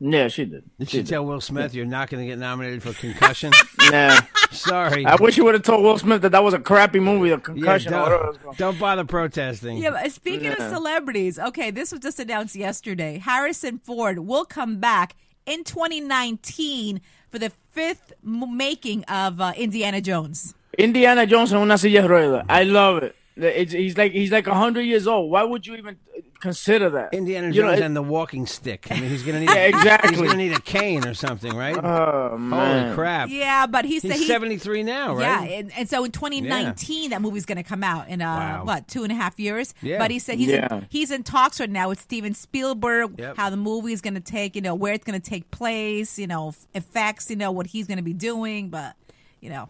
yeah, 0.00 0.28
she 0.28 0.44
did. 0.44 0.64
Did 0.78 0.90
she 0.90 1.02
tell 1.02 1.24
Will 1.24 1.40
Smith 1.40 1.72
you're 1.74 1.86
not 1.86 2.10
going 2.10 2.22
to 2.22 2.26
get 2.28 2.38
nominated 2.38 2.82
for 2.82 2.92
concussion? 2.92 3.52
Yeah, 3.90 4.20
Sorry. 4.50 5.04
I 5.04 5.16
wish 5.16 5.36
you 5.36 5.44
would 5.44 5.52
have 5.54 5.62
told 5.62 5.82
Will 5.84 5.98
Smith 5.98 6.22
that 6.22 6.32
that 6.32 6.42
was 6.42 6.54
a 6.54 6.58
crappy 6.58 7.00
movie, 7.00 7.28
The 7.28 7.36
Yeah, 7.36 7.40
Concussion. 7.42 7.92
or 7.94 8.00
whatever 8.02 8.24
it 8.24 8.26
was 8.28 8.36
don't, 8.42 8.56
don't 8.58 8.78
bother 8.78 9.04
protesting. 9.04 9.76
Yeah, 9.76 9.90
but 9.90 10.10
speaking 10.10 10.48
of 10.48 10.56
celebrities, 10.58 11.38
okay, 11.38 11.70
this 11.70 11.92
was 11.92 12.00
just 12.00 12.18
announced 12.18 12.56
yesterday. 12.56 13.18
Harrison 13.18 13.78
Ford 13.78 14.20
will 14.20 14.46
come 14.46 14.78
back 14.78 15.16
in 15.46 15.64
2019 15.64 17.00
for 17.30 17.38
the 17.38 17.50
fifth 17.72 18.12
m- 18.24 18.56
making 18.56 19.04
of 19.04 19.40
uh, 19.40 19.52
Indiana 19.56 20.00
Jones. 20.00 20.54
Indiana 20.78 21.26
Jones 21.26 21.52
en 21.52 21.58
una 21.58 21.76
silla 21.78 22.02
de 22.02 22.08
ruedas. 22.08 22.44
I 22.48 22.64
love 22.64 23.02
it. 23.02 23.14
It's, 23.36 23.72
he's 23.72 23.98
like 23.98 24.12
he's 24.12 24.30
like 24.30 24.46
hundred 24.46 24.82
years 24.82 25.06
old. 25.08 25.28
Why 25.30 25.42
would 25.42 25.66
you 25.66 25.74
even 25.74 25.96
consider 26.40 26.88
that? 26.90 27.12
Indiana 27.12 27.48
You 27.48 27.62
know, 27.62 27.68
Jones 27.70 27.80
it- 27.80 27.84
and 27.84 27.96
the 27.96 28.02
walking 28.02 28.46
stick. 28.46 28.86
I 28.92 29.00
mean, 29.00 29.10
he's 29.10 29.24
going 29.24 29.34
to 29.34 29.40
need. 29.40 29.50
Yeah, 29.56 29.66
exactly. 29.66 30.10
He's 30.10 30.18
going 30.18 30.30
to 30.30 30.36
need 30.36 30.52
a 30.52 30.60
cane 30.60 31.04
or 31.04 31.14
something, 31.14 31.52
right? 31.52 31.76
Oh 31.76 32.38
man, 32.38 32.82
Holy 32.84 32.94
crap! 32.94 33.30
Yeah, 33.30 33.66
but 33.66 33.86
he 33.86 33.98
said 33.98 34.12
He's 34.12 34.20
he 34.20 34.26
73 34.28 34.84
now, 34.84 35.18
Yeah, 35.18 35.38
right? 35.40 35.50
and, 35.50 35.72
and 35.76 35.88
so 35.88 36.04
in 36.04 36.12
2019, 36.12 37.10
that 37.10 37.20
movie's 37.22 37.44
going 37.44 37.56
to 37.56 37.64
come 37.64 37.82
out 37.82 38.08
in 38.08 38.22
uh, 38.22 38.24
Wow. 38.26 38.64
what 38.66 38.86
two 38.86 39.02
and 39.02 39.10
a 39.10 39.16
half 39.16 39.40
years. 39.40 39.74
Yeah. 39.82 39.98
But 39.98 40.12
he 40.12 40.20
said 40.20 40.38
he's 40.38 40.50
Yeah. 40.50 40.72
in, 40.72 40.86
he's 40.88 41.10
in 41.10 41.24
talks 41.24 41.58
right 41.58 41.68
now 41.68 41.88
with 41.88 42.00
Steven 42.00 42.34
Spielberg. 42.34 43.18
Yep. 43.18 43.36
How 43.36 43.50
the 43.50 43.56
movie 43.56 43.92
is 43.92 44.00
going 44.00 44.14
to 44.14 44.20
take, 44.20 44.54
you 44.54 44.62
know, 44.62 44.76
where 44.76 44.92
it's 44.92 45.04
going 45.04 45.20
to 45.20 45.28
take 45.30 45.50
place, 45.50 46.20
you 46.20 46.28
know, 46.28 46.54
effects, 46.72 47.30
you 47.30 47.36
know, 47.36 47.50
what 47.50 47.66
he's 47.66 47.88
going 47.88 47.98
to 47.98 48.04
be 48.04 48.12
doing. 48.12 48.68
But 48.68 48.94
you 49.40 49.50
know, 49.50 49.66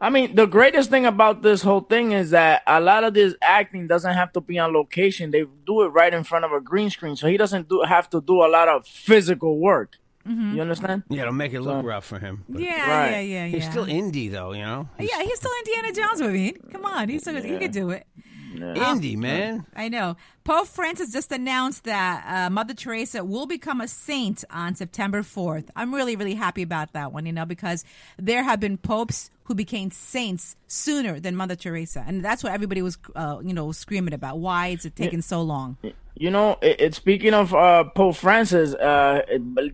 I 0.00 0.10
mean, 0.10 0.34
the 0.36 0.46
greatest 0.46 0.90
thing 0.90 1.06
about 1.06 1.42
this 1.42 1.62
whole 1.62 1.80
thing 1.80 2.12
is 2.12 2.30
that 2.30 2.62
a 2.66 2.80
lot 2.80 3.02
of 3.02 3.14
this 3.14 3.34
acting 3.42 3.88
doesn't 3.88 4.14
have 4.14 4.32
to 4.34 4.40
be 4.40 4.58
on 4.58 4.72
location. 4.72 5.32
They 5.32 5.44
do 5.66 5.82
it 5.82 5.88
right 5.88 6.14
in 6.14 6.22
front 6.22 6.44
of 6.44 6.52
a 6.52 6.60
green 6.60 6.88
screen, 6.90 7.16
so 7.16 7.26
he 7.26 7.36
doesn't 7.36 7.68
do 7.68 7.82
have 7.82 8.08
to 8.10 8.20
do 8.20 8.42
a 8.44 8.48
lot 8.48 8.68
of 8.68 8.86
physical 8.86 9.58
work. 9.58 9.96
Mm-hmm. 10.26 10.54
You 10.56 10.60
understand? 10.62 11.02
Yeah, 11.08 11.22
it'll 11.22 11.32
make 11.32 11.52
it 11.52 11.62
look 11.62 11.84
rough 11.84 12.04
for 12.04 12.18
him. 12.18 12.44
but- 12.48 12.60
Yeah, 12.62 12.72
Right. 12.90 13.10
yeah, 13.10 13.20
yeah, 13.20 13.44
yeah. 13.46 13.46
He's 13.46 13.68
still 13.68 13.86
indie 13.86 14.30
though, 14.30 14.52
you 14.52 14.62
know. 14.62 14.88
He's 14.98 15.10
yeah, 15.10 15.22
he's 15.22 15.36
still 15.38 15.50
Indiana 15.66 15.92
Jones. 15.92 16.20
I 16.20 16.28
mean, 16.28 16.54
come 16.70 16.84
on, 16.84 17.08
he's 17.08 17.22
still, 17.22 17.34
he 17.42 17.56
could 17.58 17.72
do 17.72 17.90
it. 17.90 18.06
Indie, 18.54 19.16
man. 19.16 19.66
I 19.76 19.88
know. 19.88 20.16
Pope 20.44 20.66
Francis 20.68 21.12
just 21.12 21.30
announced 21.32 21.84
that 21.84 22.24
uh, 22.26 22.50
Mother 22.50 22.74
Teresa 22.74 23.24
will 23.24 23.46
become 23.46 23.80
a 23.80 23.88
saint 23.88 24.44
on 24.50 24.74
September 24.74 25.22
4th. 25.22 25.68
I'm 25.76 25.94
really, 25.94 26.16
really 26.16 26.34
happy 26.34 26.62
about 26.62 26.92
that 26.94 27.12
one, 27.12 27.26
you 27.26 27.32
know, 27.32 27.44
because 27.44 27.84
there 28.18 28.42
have 28.42 28.58
been 28.60 28.78
popes 28.78 29.30
who 29.44 29.54
became 29.54 29.90
saints 29.90 30.56
sooner 30.66 31.20
than 31.20 31.34
Mother 31.36 31.56
Teresa. 31.56 32.04
And 32.06 32.24
that's 32.24 32.42
what 32.42 32.52
everybody 32.52 32.80
was, 32.82 32.98
uh, 33.14 33.38
you 33.42 33.52
know, 33.54 33.72
screaming 33.72 34.14
about. 34.14 34.38
Why 34.38 34.68
is 34.68 34.84
it 34.84 34.96
taking 34.96 35.22
so 35.22 35.42
long? 35.42 35.76
You 36.14 36.30
know, 36.30 36.58
it, 36.62 36.80
it- 36.80 36.94
speaking 36.94 37.32
of 37.34 37.54
uh, 37.54 37.84
Pope 37.84 38.16
Francis, 38.16 38.74
uh, 38.74 39.22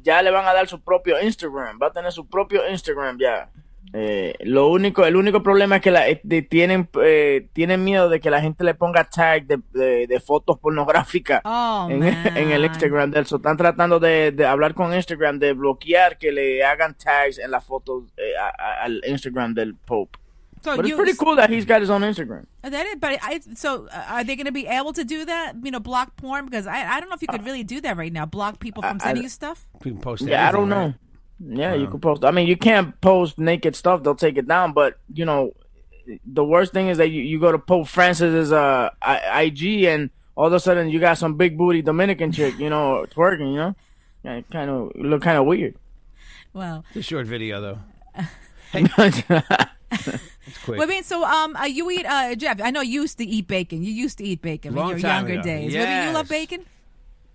ya 0.04 0.20
le 0.20 0.30
van 0.32 0.44
a 0.44 0.52
dar 0.54 0.66
su 0.66 0.78
propio 0.78 1.16
Instagram. 1.16 1.78
Va 1.78 1.86
a 1.86 1.90
tener 1.90 2.10
su 2.10 2.24
propio 2.24 2.60
Instagram 2.68 3.18
ya. 3.20 3.46
Eh, 3.92 4.34
lo 4.40 4.68
único, 4.70 5.04
el 5.06 5.14
único 5.14 5.42
problema 5.42 5.76
es 5.76 5.82
que 5.82 5.90
la, 5.92 6.08
eh, 6.08 6.20
de- 6.24 6.42
tienen, 6.42 6.88
eh, 7.02 7.46
tienen 7.52 7.84
miedo 7.84 8.08
de 8.08 8.18
que 8.20 8.28
la 8.30 8.40
gente 8.40 8.64
le 8.64 8.74
ponga 8.74 9.04
tag 9.04 9.46
de, 9.46 9.60
de- 9.72 10.06
de 10.08 10.20
fotos 10.20 10.58
pornográficas 10.58 11.40
Oh, 11.44 11.86
en, 11.90 12.02
en 12.36 12.50
el 12.50 12.64
Instagram 12.64 13.12
de 13.12 13.20
él. 13.20 13.26
So, 13.26 13.36
están 13.36 13.56
tratando 13.56 14.00
de, 14.00 14.32
de 14.32 14.46
hablar 14.46 14.74
con 14.74 14.92
Instagram, 14.94 15.38
de 15.38 15.52
bloquear 15.52 16.18
que 16.18 16.32
le 16.32 16.64
hagan 16.64 16.94
tags 16.96 17.38
en 17.38 17.50
las 17.52 17.64
fotos 17.64 18.04
eh, 18.16 18.32
al 18.82 19.00
Instagram 19.06 19.54
del 19.54 19.74
Pope. 19.76 20.18
So 20.62 20.76
But 20.76 20.86
it's 20.86 20.90
you- 20.90 20.96
pretty 20.96 21.16
cool 21.18 21.36
that 21.36 21.50
he's 21.50 21.66
got 21.66 21.80
his 21.82 21.90
own 21.90 22.02
Instagram. 22.02 22.46
That 22.62 22.86
is, 22.86 22.96
but 22.98 23.10
I, 23.22 23.38
so 23.54 23.86
uh, 23.92 24.14
are 24.14 24.24
they 24.24 24.34
going 24.34 24.46
to 24.46 24.50
be 24.52 24.66
able 24.66 24.94
to 24.94 25.04
do 25.04 25.26
that? 25.26 25.54
You 25.62 25.70
know, 25.70 25.78
block 25.78 26.16
porn 26.16 26.46
because 26.46 26.66
I, 26.66 26.84
I 26.96 27.00
don't 27.00 27.10
know 27.10 27.16
if 27.16 27.20
you 27.22 27.28
could 27.28 27.44
really 27.44 27.62
do 27.64 27.82
that 27.82 27.96
right 27.98 28.10
now. 28.12 28.24
Block 28.24 28.58
people 28.60 28.82
from 28.82 28.96
I- 28.96 29.04
sending 29.04 29.22
you 29.24 29.28
stuff. 29.28 29.66
You 29.84 29.92
can 29.92 30.00
post 30.00 30.22
Yeah, 30.26 30.48
I 30.48 30.52
don't 30.52 30.62
anything, 30.62 30.70
know. 30.70 30.86
right? 30.86 30.94
Yeah, 31.40 31.74
you 31.74 31.88
can 31.88 32.00
post. 32.00 32.24
I 32.24 32.30
mean, 32.30 32.46
you 32.46 32.56
can't 32.56 32.98
post 33.00 33.38
naked 33.38 33.74
stuff; 33.76 34.02
they'll 34.02 34.14
take 34.14 34.36
it 34.38 34.46
down. 34.46 34.72
But 34.72 34.98
you 35.12 35.24
know, 35.24 35.52
the 36.24 36.44
worst 36.44 36.72
thing 36.72 36.88
is 36.88 36.98
that 36.98 37.08
you, 37.08 37.22
you 37.22 37.40
go 37.40 37.52
to 37.52 37.58
Pope 37.58 37.88
Francis's 37.88 38.52
uh 38.52 38.90
I- 39.02 39.42
IG, 39.42 39.84
and 39.84 40.10
all 40.36 40.46
of 40.46 40.52
a 40.52 40.60
sudden 40.60 40.88
you 40.88 41.00
got 41.00 41.18
some 41.18 41.36
big 41.36 41.58
booty 41.58 41.82
Dominican 41.82 42.32
chick, 42.32 42.58
you 42.58 42.70
know, 42.70 43.04
twerking. 43.14 43.50
You 43.52 43.56
know, 43.56 43.74
yeah, 44.22 44.40
kind 44.50 44.70
of 44.70 44.92
look 44.94 45.22
kind 45.22 45.38
of 45.38 45.46
weird. 45.46 45.76
Well, 46.52 46.84
It's 46.90 46.98
a 46.98 47.02
short 47.02 47.26
video 47.26 47.60
though. 47.60 47.78
It's 50.46 50.58
quick. 50.58 50.78
Well, 50.78 50.82
I 50.82 50.86
mean, 50.86 51.02
so 51.04 51.24
um, 51.24 51.56
uh, 51.56 51.64
you 51.64 51.90
eat 51.90 52.04
uh, 52.04 52.34
Jeff. 52.34 52.60
I 52.60 52.70
know 52.70 52.80
you 52.82 53.02
used 53.02 53.16
to 53.18 53.24
eat 53.24 53.46
bacon. 53.46 53.82
You 53.82 53.92
used 53.92 54.18
to 54.18 54.24
eat 54.24 54.42
bacon 54.42 54.74
Long 54.74 54.90
in 54.92 54.98
your 54.98 55.00
time 55.00 55.26
younger 55.26 55.40
ago. 55.40 55.42
days. 55.42 55.72
Well, 55.74 55.86
I 55.86 55.98
mean, 55.98 56.08
you 56.08 56.14
love 56.14 56.28
bacon. 56.28 56.66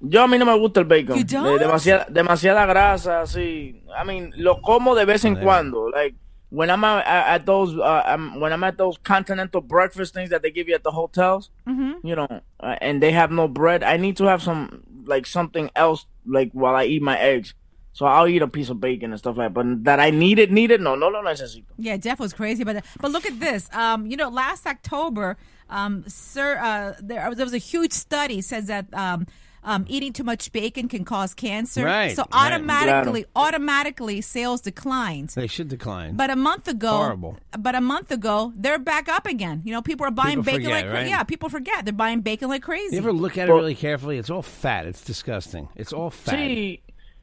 Yo 0.01 0.23
a 0.23 0.27
mí 0.27 0.37
no 0.39 0.45
me 0.45 0.57
gusta 0.57 0.79
el 0.79 0.85
bacon. 0.85 1.15
You 1.17 1.21
Eh, 1.23 1.25
don't? 1.25 1.59
demasiada, 1.59 2.05
demasiada 2.09 2.65
grasa, 2.65 3.25
sí. 3.25 3.81
I 3.97 4.03
mean, 4.05 4.33
lo 4.37 4.61
como 4.61 4.95
de 4.95 5.05
vez 5.05 5.25
en 5.25 5.35
cuando. 5.35 5.89
Like 5.89 6.15
when 6.49 6.69
I'm 6.69 6.83
at, 6.85 7.05
at 7.05 7.45
those, 7.45 7.75
uh, 7.77 8.03
um, 8.05 8.39
when 8.39 8.53
I'm 8.53 8.63
at 8.63 8.77
those 8.77 8.97
continental 9.03 9.61
breakfast 9.61 10.13
things 10.13 10.29
that 10.29 10.41
they 10.41 10.51
give 10.51 10.69
you 10.69 10.75
at 10.75 10.83
the 10.83 10.91
hotels, 10.91 11.49
Mm-hmm. 11.67 12.07
you 12.07 12.15
know, 12.15 12.27
uh, 12.61 12.75
and 12.81 13.01
they 13.03 13.11
have 13.11 13.29
no 13.31 13.47
bread. 13.47 13.83
I 13.83 13.97
need 13.97 14.15
to 14.17 14.25
have 14.25 14.41
some 14.41 14.83
like 15.05 15.25
something 15.25 15.69
else, 15.75 16.05
like 16.25 16.51
while 16.53 16.75
I 16.75 16.85
eat 16.85 17.01
my 17.01 17.17
eggs. 17.19 17.53
So 17.91 18.05
I'll 18.05 18.27
eat 18.29 18.41
a 18.41 18.47
piece 18.47 18.69
of 18.69 18.79
bacon 18.79 19.11
and 19.11 19.19
stuff 19.19 19.35
like 19.35 19.47
that. 19.49 19.53
But 19.53 19.83
that 19.83 19.99
I 19.99 20.11
need 20.11 20.39
it, 20.39 20.49
need 20.51 20.71
it, 20.71 20.79
no, 20.79 20.95
no 20.95 21.09
lo 21.09 21.21
necesito. 21.21 21.65
Yeah, 21.77 21.97
Jeff 21.97 22.19
was 22.19 22.31
crazy 22.31 22.61
about 22.63 22.75
that. 22.75 22.85
But 23.01 23.11
look 23.11 23.25
at 23.25 23.37
this. 23.41 23.67
Um, 23.73 24.05
you 24.07 24.15
know, 24.15 24.29
last 24.29 24.65
October, 24.65 25.35
um, 25.69 26.05
sir, 26.07 26.57
uh, 26.61 26.93
there, 27.01 27.35
there 27.35 27.45
was 27.45 27.53
a 27.53 27.57
huge 27.57 27.91
study 27.91 28.41
says 28.41 28.67
that 28.67 28.85
um, 28.93 29.27
um, 29.63 29.85
eating 29.87 30.13
too 30.13 30.23
much 30.23 30.51
bacon 30.51 30.87
can 30.87 31.03
cause 31.03 31.33
cancer. 31.33 31.83
Right, 31.83 32.15
So 32.15 32.23
right. 32.31 32.53
automatically, 32.53 33.25
automatically, 33.35 34.21
sales 34.21 34.61
declined. 34.61 35.29
They 35.29 35.47
should 35.47 35.67
decline. 35.67 36.15
But 36.15 36.29
a 36.29 36.35
month 36.35 36.67
ago, 36.67 36.91
Horrible. 36.97 37.37
But 37.57 37.75
a 37.75 37.81
month 37.81 38.11
ago, 38.11 38.53
they're 38.55 38.79
back 38.79 39.09
up 39.09 39.25
again. 39.25 39.61
You 39.65 39.73
know, 39.73 39.81
people 39.81 40.05
are 40.05 40.11
buying 40.11 40.37
People 40.43 40.43
bacon 40.53 40.63
forget, 40.63 40.71
like 40.71 40.85
cra- 40.85 40.93
right? 40.93 41.07
yeah, 41.07 41.23
people 41.23 41.49
forget 41.49 41.85
they're 41.85 41.93
buying 41.93 42.21
bacon 42.21 42.47
like 42.49 42.61
crazy. 42.63 42.95
you 42.95 43.01
ever 43.01 43.11
look 43.13 43.37
at 43.37 43.49
it 43.49 43.53
really 43.53 43.75
carefully? 43.75 44.17
It's 44.17 44.29
all 44.29 44.41
fat. 44.43 44.85
It's 44.85 45.03
disgusting. 45.03 45.67
It's 45.75 45.91
all 45.93 46.09
fat. 46.09 46.35
Sí, 46.35 46.81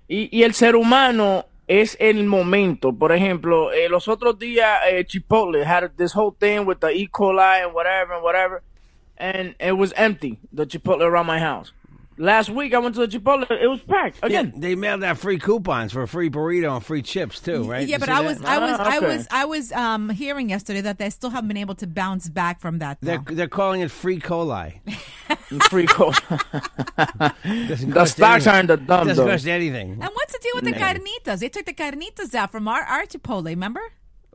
y, 0.09 0.29
y 0.33 0.43
el 0.43 0.53
ser 0.53 0.75
humano 0.77 1.45
es 1.69 1.97
el 1.99 2.25
momento. 2.27 2.93
Por 2.93 3.11
ejemplo, 3.13 3.73
eh, 3.73 3.89
los 3.89 4.07
otros 4.09 4.39
días 4.39 4.79
eh, 4.89 5.05
Chipotle 5.05 5.65
had 5.65 5.97
this 5.97 6.13
whole 6.13 6.37
thing 6.39 6.65
with 6.67 6.81
the 6.81 6.91
E. 6.91 7.09
coli 7.09 7.65
and 7.65 7.73
whatever 7.75 8.13
and 8.15 8.23
whatever, 8.23 8.63
and 9.17 9.55
it 9.59 9.73
was 9.77 9.93
empty. 9.97 10.39
The 10.53 10.67
Chipotle 10.67 11.03
around 11.03 11.27
my 11.27 11.39
house. 11.41 11.73
Last 12.19 12.49
week 12.49 12.73
I 12.73 12.79
went 12.79 12.95
to 12.95 13.07
the 13.07 13.19
Chipotle, 13.19 13.51
it 13.51 13.67
was 13.69 13.81
packed 13.83 14.19
Yeah, 14.23 14.41
again. 14.41 14.55
they 14.57 14.75
mailed 14.75 15.05
out 15.05 15.19
free 15.19 15.39
coupons 15.39 15.93
for 15.93 16.03
a 16.03 16.09
free 16.09 16.31
burrito 16.31 16.75
and 16.75 16.85
free 16.85 17.03
chips 17.03 17.41
too, 17.41 17.65
right? 17.65 17.87
Yeah, 17.87 17.97
You 17.97 17.99
but 18.01 18.09
I 18.09 18.23
was, 18.23 18.41
I 18.43 18.59
was, 18.59 18.71
Ah, 18.79 18.83
I 18.85 18.97
okay. 18.99 19.07
was, 19.17 19.29
I 19.31 19.45
was 19.45 19.73
um, 19.73 20.09
hearing 20.09 20.49
yesterday 20.49 20.81
that 20.81 20.99
they 20.99 21.11
still 21.11 21.29
haven't 21.31 21.49
been 21.49 21.59
able 21.59 21.75
to 21.75 21.87
bounce 21.87 22.29
back 22.31 22.61
from 22.61 22.79
that. 22.79 22.97
They're 23.03 23.23
they're 23.27 23.49
calling 23.49 23.83
it 23.83 23.91
free 23.91 24.19
coli. 24.21 24.81
Free 25.71 25.87
cola. 25.87 26.13
Doesn't 27.45 27.91
the 27.91 27.95
cost 27.95 28.17
stocks 28.17 28.47
anything. 28.47 28.55
aren't 28.55 28.69
the 28.69 28.77
dumb 28.79 29.07
Doesn't 29.07 29.25
though. 29.25 29.31
cost 29.31 29.47
anything. 29.47 29.93
And 29.93 30.11
what's 30.13 30.33
the 30.33 30.39
deal 30.43 30.53
with 30.57 30.65
the 30.65 30.73
carnitas? 30.73 31.39
They 31.41 31.49
took 31.49 31.67
the 31.67 31.73
carnitas 31.75 32.35
out 32.35 32.51
from 32.51 32.67
our, 32.67 32.83
our 32.83 33.05
Chipotle, 33.07 33.47
remember? 33.47 33.81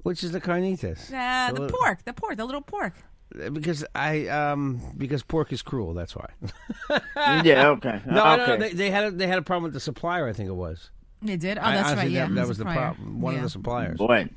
Which 0.03 0.23
is 0.23 0.31
the 0.31 0.39
carnitas? 0.41 1.11
Uh, 1.13 1.51
the 1.53 1.61
little- 1.63 1.77
pork, 1.77 2.03
the 2.05 2.13
pork, 2.13 2.37
the 2.37 2.45
little 2.45 2.61
pork. 2.61 2.93
Because 3.53 3.85
I 3.95 4.27
um 4.27 4.81
because 4.97 5.23
pork 5.23 5.51
is 5.53 5.61
cruel. 5.61 5.93
That's 5.93 6.15
why. 6.15 6.29
yeah, 7.43 7.67
okay. 7.69 8.01
no, 8.07 8.21
okay. 8.33 8.37
no, 8.37 8.45
no, 8.47 8.57
they, 8.57 8.73
they 8.73 8.89
had 8.91 9.05
a, 9.05 9.11
they 9.11 9.27
had 9.27 9.37
a 9.37 9.41
problem 9.41 9.63
with 9.63 9.73
the 9.73 9.79
supplier. 9.79 10.27
I 10.27 10.33
think 10.33 10.49
it 10.49 10.53
was. 10.55 10.89
They 11.21 11.37
did. 11.37 11.57
Oh, 11.57 11.61
I- 11.61 11.75
that's 11.75 11.89
honestly, 11.89 12.05
right. 12.07 12.11
Yeah, 12.11 12.25
that, 12.27 12.35
that 12.35 12.47
was 12.47 12.57
the 12.57 12.63
supplier. 12.63 12.93
problem. 12.93 13.21
One 13.21 13.33
Yeah. 13.33 13.39
of 13.39 13.43
the 13.43 13.49
suppliers. 13.49 13.97
Boy. 13.97 14.29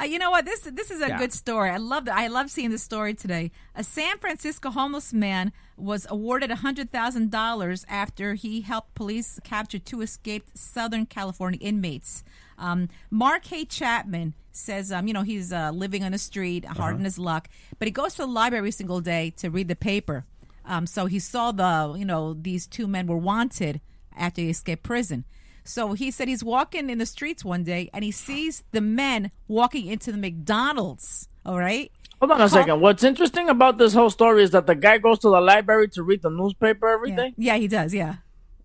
Uh, 0.00 0.02
you 0.04 0.18
know 0.18 0.30
what? 0.32 0.44
This 0.44 0.60
this 0.62 0.90
is 0.90 1.00
a 1.00 1.08
Yeah. 1.08 1.18
good 1.18 1.32
story. 1.32 1.70
I 1.70 1.76
love 1.76 2.08
I 2.10 2.26
love 2.26 2.50
seeing 2.50 2.70
this 2.70 2.82
story 2.82 3.14
today. 3.14 3.52
A 3.76 3.84
San 3.84 4.18
Francisco 4.18 4.70
homeless 4.70 5.12
man 5.12 5.52
was 5.76 6.06
awarded 6.08 6.50
hundred 6.50 6.90
thousand 6.90 7.30
dollars 7.30 7.84
after 7.88 8.34
he 8.34 8.60
helped 8.60 8.94
police 8.94 9.40
capture 9.44 9.78
two 9.78 10.00
escaped 10.00 10.56
Southern 10.56 11.06
California 11.06 11.58
inmates. 11.60 12.22
Um, 12.58 12.88
Mark 13.10 13.46
Hay 13.46 13.64
Chapman 13.64 14.34
says, 14.52 14.92
um, 14.92 15.08
you 15.08 15.14
know, 15.14 15.22
he's 15.22 15.52
uh, 15.52 15.70
living 15.72 16.04
on 16.04 16.12
the 16.12 16.18
street, 16.18 16.64
hard 16.64 16.94
on 16.94 17.04
his 17.04 17.18
luck, 17.18 17.48
but 17.78 17.88
he 17.88 17.92
goes 17.92 18.14
to 18.14 18.22
the 18.22 18.26
library 18.26 18.60
every 18.60 18.70
single 18.70 19.00
day 19.00 19.30
to 19.38 19.50
read 19.50 19.68
the 19.68 19.76
paper. 19.76 20.24
Um, 20.64 20.86
so 20.86 21.06
he 21.06 21.18
saw 21.18 21.52
the, 21.52 21.94
you 21.98 22.04
know, 22.04 22.34
these 22.34 22.66
two 22.66 22.86
men 22.86 23.06
were 23.06 23.18
wanted 23.18 23.80
after 24.16 24.42
they 24.42 24.48
escaped 24.48 24.82
prison. 24.82 25.24
So 25.64 25.94
he 25.94 26.10
said 26.10 26.28
he's 26.28 26.44
walking 26.44 26.90
in 26.90 26.98
the 26.98 27.06
streets 27.06 27.44
one 27.44 27.64
day 27.64 27.90
and 27.92 28.04
he 28.04 28.10
sees 28.10 28.62
the 28.72 28.80
men 28.80 29.30
walking 29.48 29.86
into 29.86 30.12
the 30.12 30.18
McDonald's. 30.18 31.28
All 31.44 31.58
right. 31.58 31.90
Hold 32.28 32.40
on 32.40 32.46
a 32.46 32.48
second. 32.48 32.80
What's 32.80 33.04
interesting 33.04 33.50
about 33.50 33.76
this 33.76 33.92
whole 33.92 34.08
story 34.08 34.42
is 34.42 34.50
that 34.52 34.66
the 34.66 34.74
guy 34.74 34.96
goes 34.98 35.18
to 35.20 35.28
the 35.28 35.40
library 35.40 35.88
to 35.90 36.02
read 36.02 36.22
the 36.22 36.30
newspaper 36.30 36.88
every 36.88 37.10
Yeah. 37.10 37.16
day. 37.16 37.34
yeah, 37.36 37.56
he 37.56 37.68
does. 37.68 37.92
Yeah. 37.92 38.14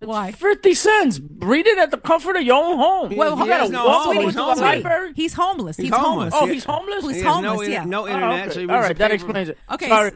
Why? 0.02 0.32
Fifty 0.32 0.72
cents. 0.72 1.20
Read 1.40 1.66
it 1.66 1.76
at 1.78 1.90
the 1.90 1.98
comfort 1.98 2.36
of 2.36 2.42
your 2.42 2.56
own 2.56 2.78
home. 2.78 3.16
Well, 3.16 3.36
you 3.36 3.44
he 3.44 3.50
has 3.50 3.68
no 3.68 3.80
home. 3.80 4.16
over 4.16 4.22
He's 4.22 4.34
to 4.34 4.40
homeless. 4.42 5.12
He's 5.14 5.34
homeless. 5.34 5.76
He's, 5.76 5.84
He's 5.86 5.94
homeless. 5.94 6.32
homeless. 6.32 6.34
Oh, 6.34 6.46
he's 6.46 6.64
homeless. 6.64 7.04
He's 7.16 7.22
homeless, 7.22 7.60
no, 7.60 7.62
yeah. 7.74 7.84
no 7.84 8.04
Oh, 8.04 8.06
internet. 8.08 8.40
okay. 8.46 8.54
So 8.54 8.60
he 8.60 8.66
All 8.66 8.76
reads 8.76 8.82
right, 8.88 8.88
the 8.88 8.94
that 9.00 9.10
paper. 9.10 9.14
explains 9.24 9.48
it. 9.50 9.58
Okay, 9.70 9.88
Sorry, 9.88 10.12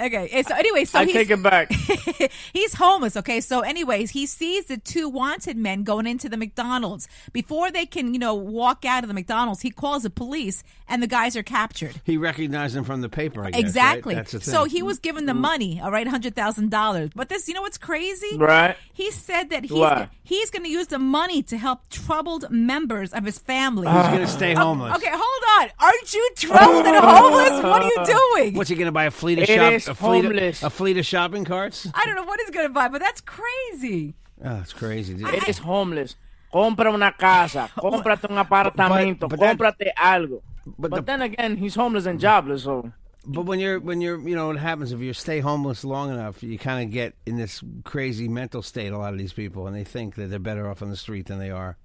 Okay. 0.00 0.28
Eh, 0.30 0.42
so 0.42 0.54
anyway, 0.54 0.84
so 0.84 1.00
I 1.00 1.04
he's, 1.04 1.14
take 1.14 1.30
it 1.30 1.42
back. 1.42 1.72
he's 2.52 2.74
homeless. 2.74 3.16
Okay. 3.16 3.40
So, 3.40 3.60
anyways, 3.60 4.10
he 4.10 4.26
sees 4.26 4.66
the 4.66 4.76
two 4.76 5.08
wanted 5.08 5.56
men 5.56 5.82
going 5.82 6.06
into 6.06 6.28
the 6.28 6.36
McDonald's. 6.36 7.08
Before 7.32 7.70
they 7.70 7.84
can, 7.86 8.14
you 8.14 8.20
know, 8.20 8.34
walk 8.34 8.84
out 8.84 9.02
of 9.04 9.08
the 9.08 9.14
McDonald's, 9.14 9.62
he 9.62 9.70
calls 9.70 10.04
the 10.04 10.10
police, 10.10 10.62
and 10.88 11.02
the 11.02 11.06
guys 11.06 11.36
are 11.36 11.42
captured. 11.42 12.00
He 12.04 12.16
recognized 12.16 12.74
them 12.76 12.84
from 12.84 13.00
the 13.00 13.08
paper. 13.08 13.44
I 13.44 13.50
guess, 13.50 13.60
Exactly. 13.60 14.14
Right? 14.14 14.20
That's 14.20 14.32
the 14.32 14.40
thing. 14.40 14.54
So 14.54 14.64
he 14.64 14.82
was 14.82 14.98
given 14.98 15.26
the 15.26 15.32
mm-hmm. 15.32 15.40
money, 15.40 15.80
all 15.80 15.90
right, 15.90 16.06
hundred 16.06 16.34
thousand 16.36 16.70
dollars. 16.70 17.10
But 17.14 17.28
this, 17.28 17.48
you 17.48 17.54
know, 17.54 17.62
what's 17.62 17.78
crazy? 17.78 18.36
Right. 18.36 18.76
He 18.92 19.10
said 19.10 19.50
that 19.50 19.64
he's 19.64 19.72
What? 19.72 20.10
he's 20.22 20.50
going 20.50 20.64
to 20.64 20.70
use 20.70 20.88
the 20.88 20.98
money 20.98 21.42
to 21.44 21.56
help 21.56 21.88
troubled 21.88 22.50
members 22.50 23.12
of 23.12 23.24
his 23.24 23.38
family. 23.38 23.86
He's 23.86 23.94
gonna 24.06 24.26
stay 24.26 24.54
Oh, 24.54 24.60
homeless. 24.60 24.96
okay, 24.96 25.10
hold 25.12 25.62
on. 25.62 25.70
Aren't 25.80 26.14
you 26.14 26.30
troubled 26.36 26.86
and 26.86 26.96
homeless? 26.96 27.62
What 27.62 27.82
are 27.82 27.84
you 27.84 28.04
doing? 28.36 28.54
What's 28.54 28.70
he 28.70 28.76
gonna 28.76 28.92
buy? 28.92 29.04
A 29.04 29.10
fleet 29.10 29.38
of 29.38 29.44
It 29.48 29.56
shop? 29.56 29.72
is 29.72 29.87
a 29.88 29.94
fleet 29.94 30.24
homeless. 30.24 30.62
Of, 30.62 30.66
a 30.66 30.70
fleet 30.70 30.98
of 30.98 31.06
shopping 31.06 31.44
carts? 31.44 31.86
I 31.94 32.04
don't 32.04 32.14
know 32.16 32.24
what 32.24 32.40
he's 32.40 32.50
going 32.50 32.66
to 32.66 32.72
buy, 32.72 32.88
but 32.88 33.00
that's 33.00 33.20
crazy. 33.20 34.14
Oh, 34.44 34.54
that's 34.56 34.72
crazy. 34.72 35.14
dude. 35.14 35.34
Eres 35.34 35.58
homeless. 35.58 36.16
Compra 36.52 36.92
una 36.94 37.12
casa. 37.12 37.68
Cómprate 37.76 38.30
un 38.30 38.36
apartamento. 38.44 39.20
But- 39.28 39.30
but 39.30 39.40
that- 39.40 39.58
cómprate 39.58 39.92
algo. 39.96 40.42
but 40.78 40.90
But, 40.90 40.96
the- 40.96 41.02
then 41.02 41.22
again, 41.22 41.56
he's 41.56 41.74
homeless 41.74 42.06
and 42.06 42.18
jobless. 42.20 42.62
So 42.62 42.92
But 43.26 43.42
when 43.46 43.58
you're 43.60 43.78
when 43.80 44.00
you're 44.00 44.18
you 44.20 44.34
know 44.34 44.46
what 44.46 44.56
happens 44.58 44.92
if 44.92 45.00
you 45.00 45.12
stay 45.12 45.40
homeless 45.40 45.84
long 45.84 46.10
enough, 46.10 46.42
you 46.42 46.56
kind 46.58 46.82
of 46.84 46.90
get 46.92 47.14
in 47.26 47.36
this 47.36 47.62
crazy 47.84 48.28
mental 48.28 48.62
state. 48.62 48.92
A 48.92 48.96
lot 48.98 49.12
of 49.12 49.18
these 49.18 49.32
people, 49.34 49.66
and 49.66 49.76
they 49.76 49.84
think 49.84 50.14
that 50.14 50.28
they're 50.30 50.38
better 50.38 50.70
off 50.70 50.80
on 50.82 50.88
the 50.90 50.96
street 50.96 51.26
than 51.26 51.38
they 51.38 51.50
are. 51.50 51.76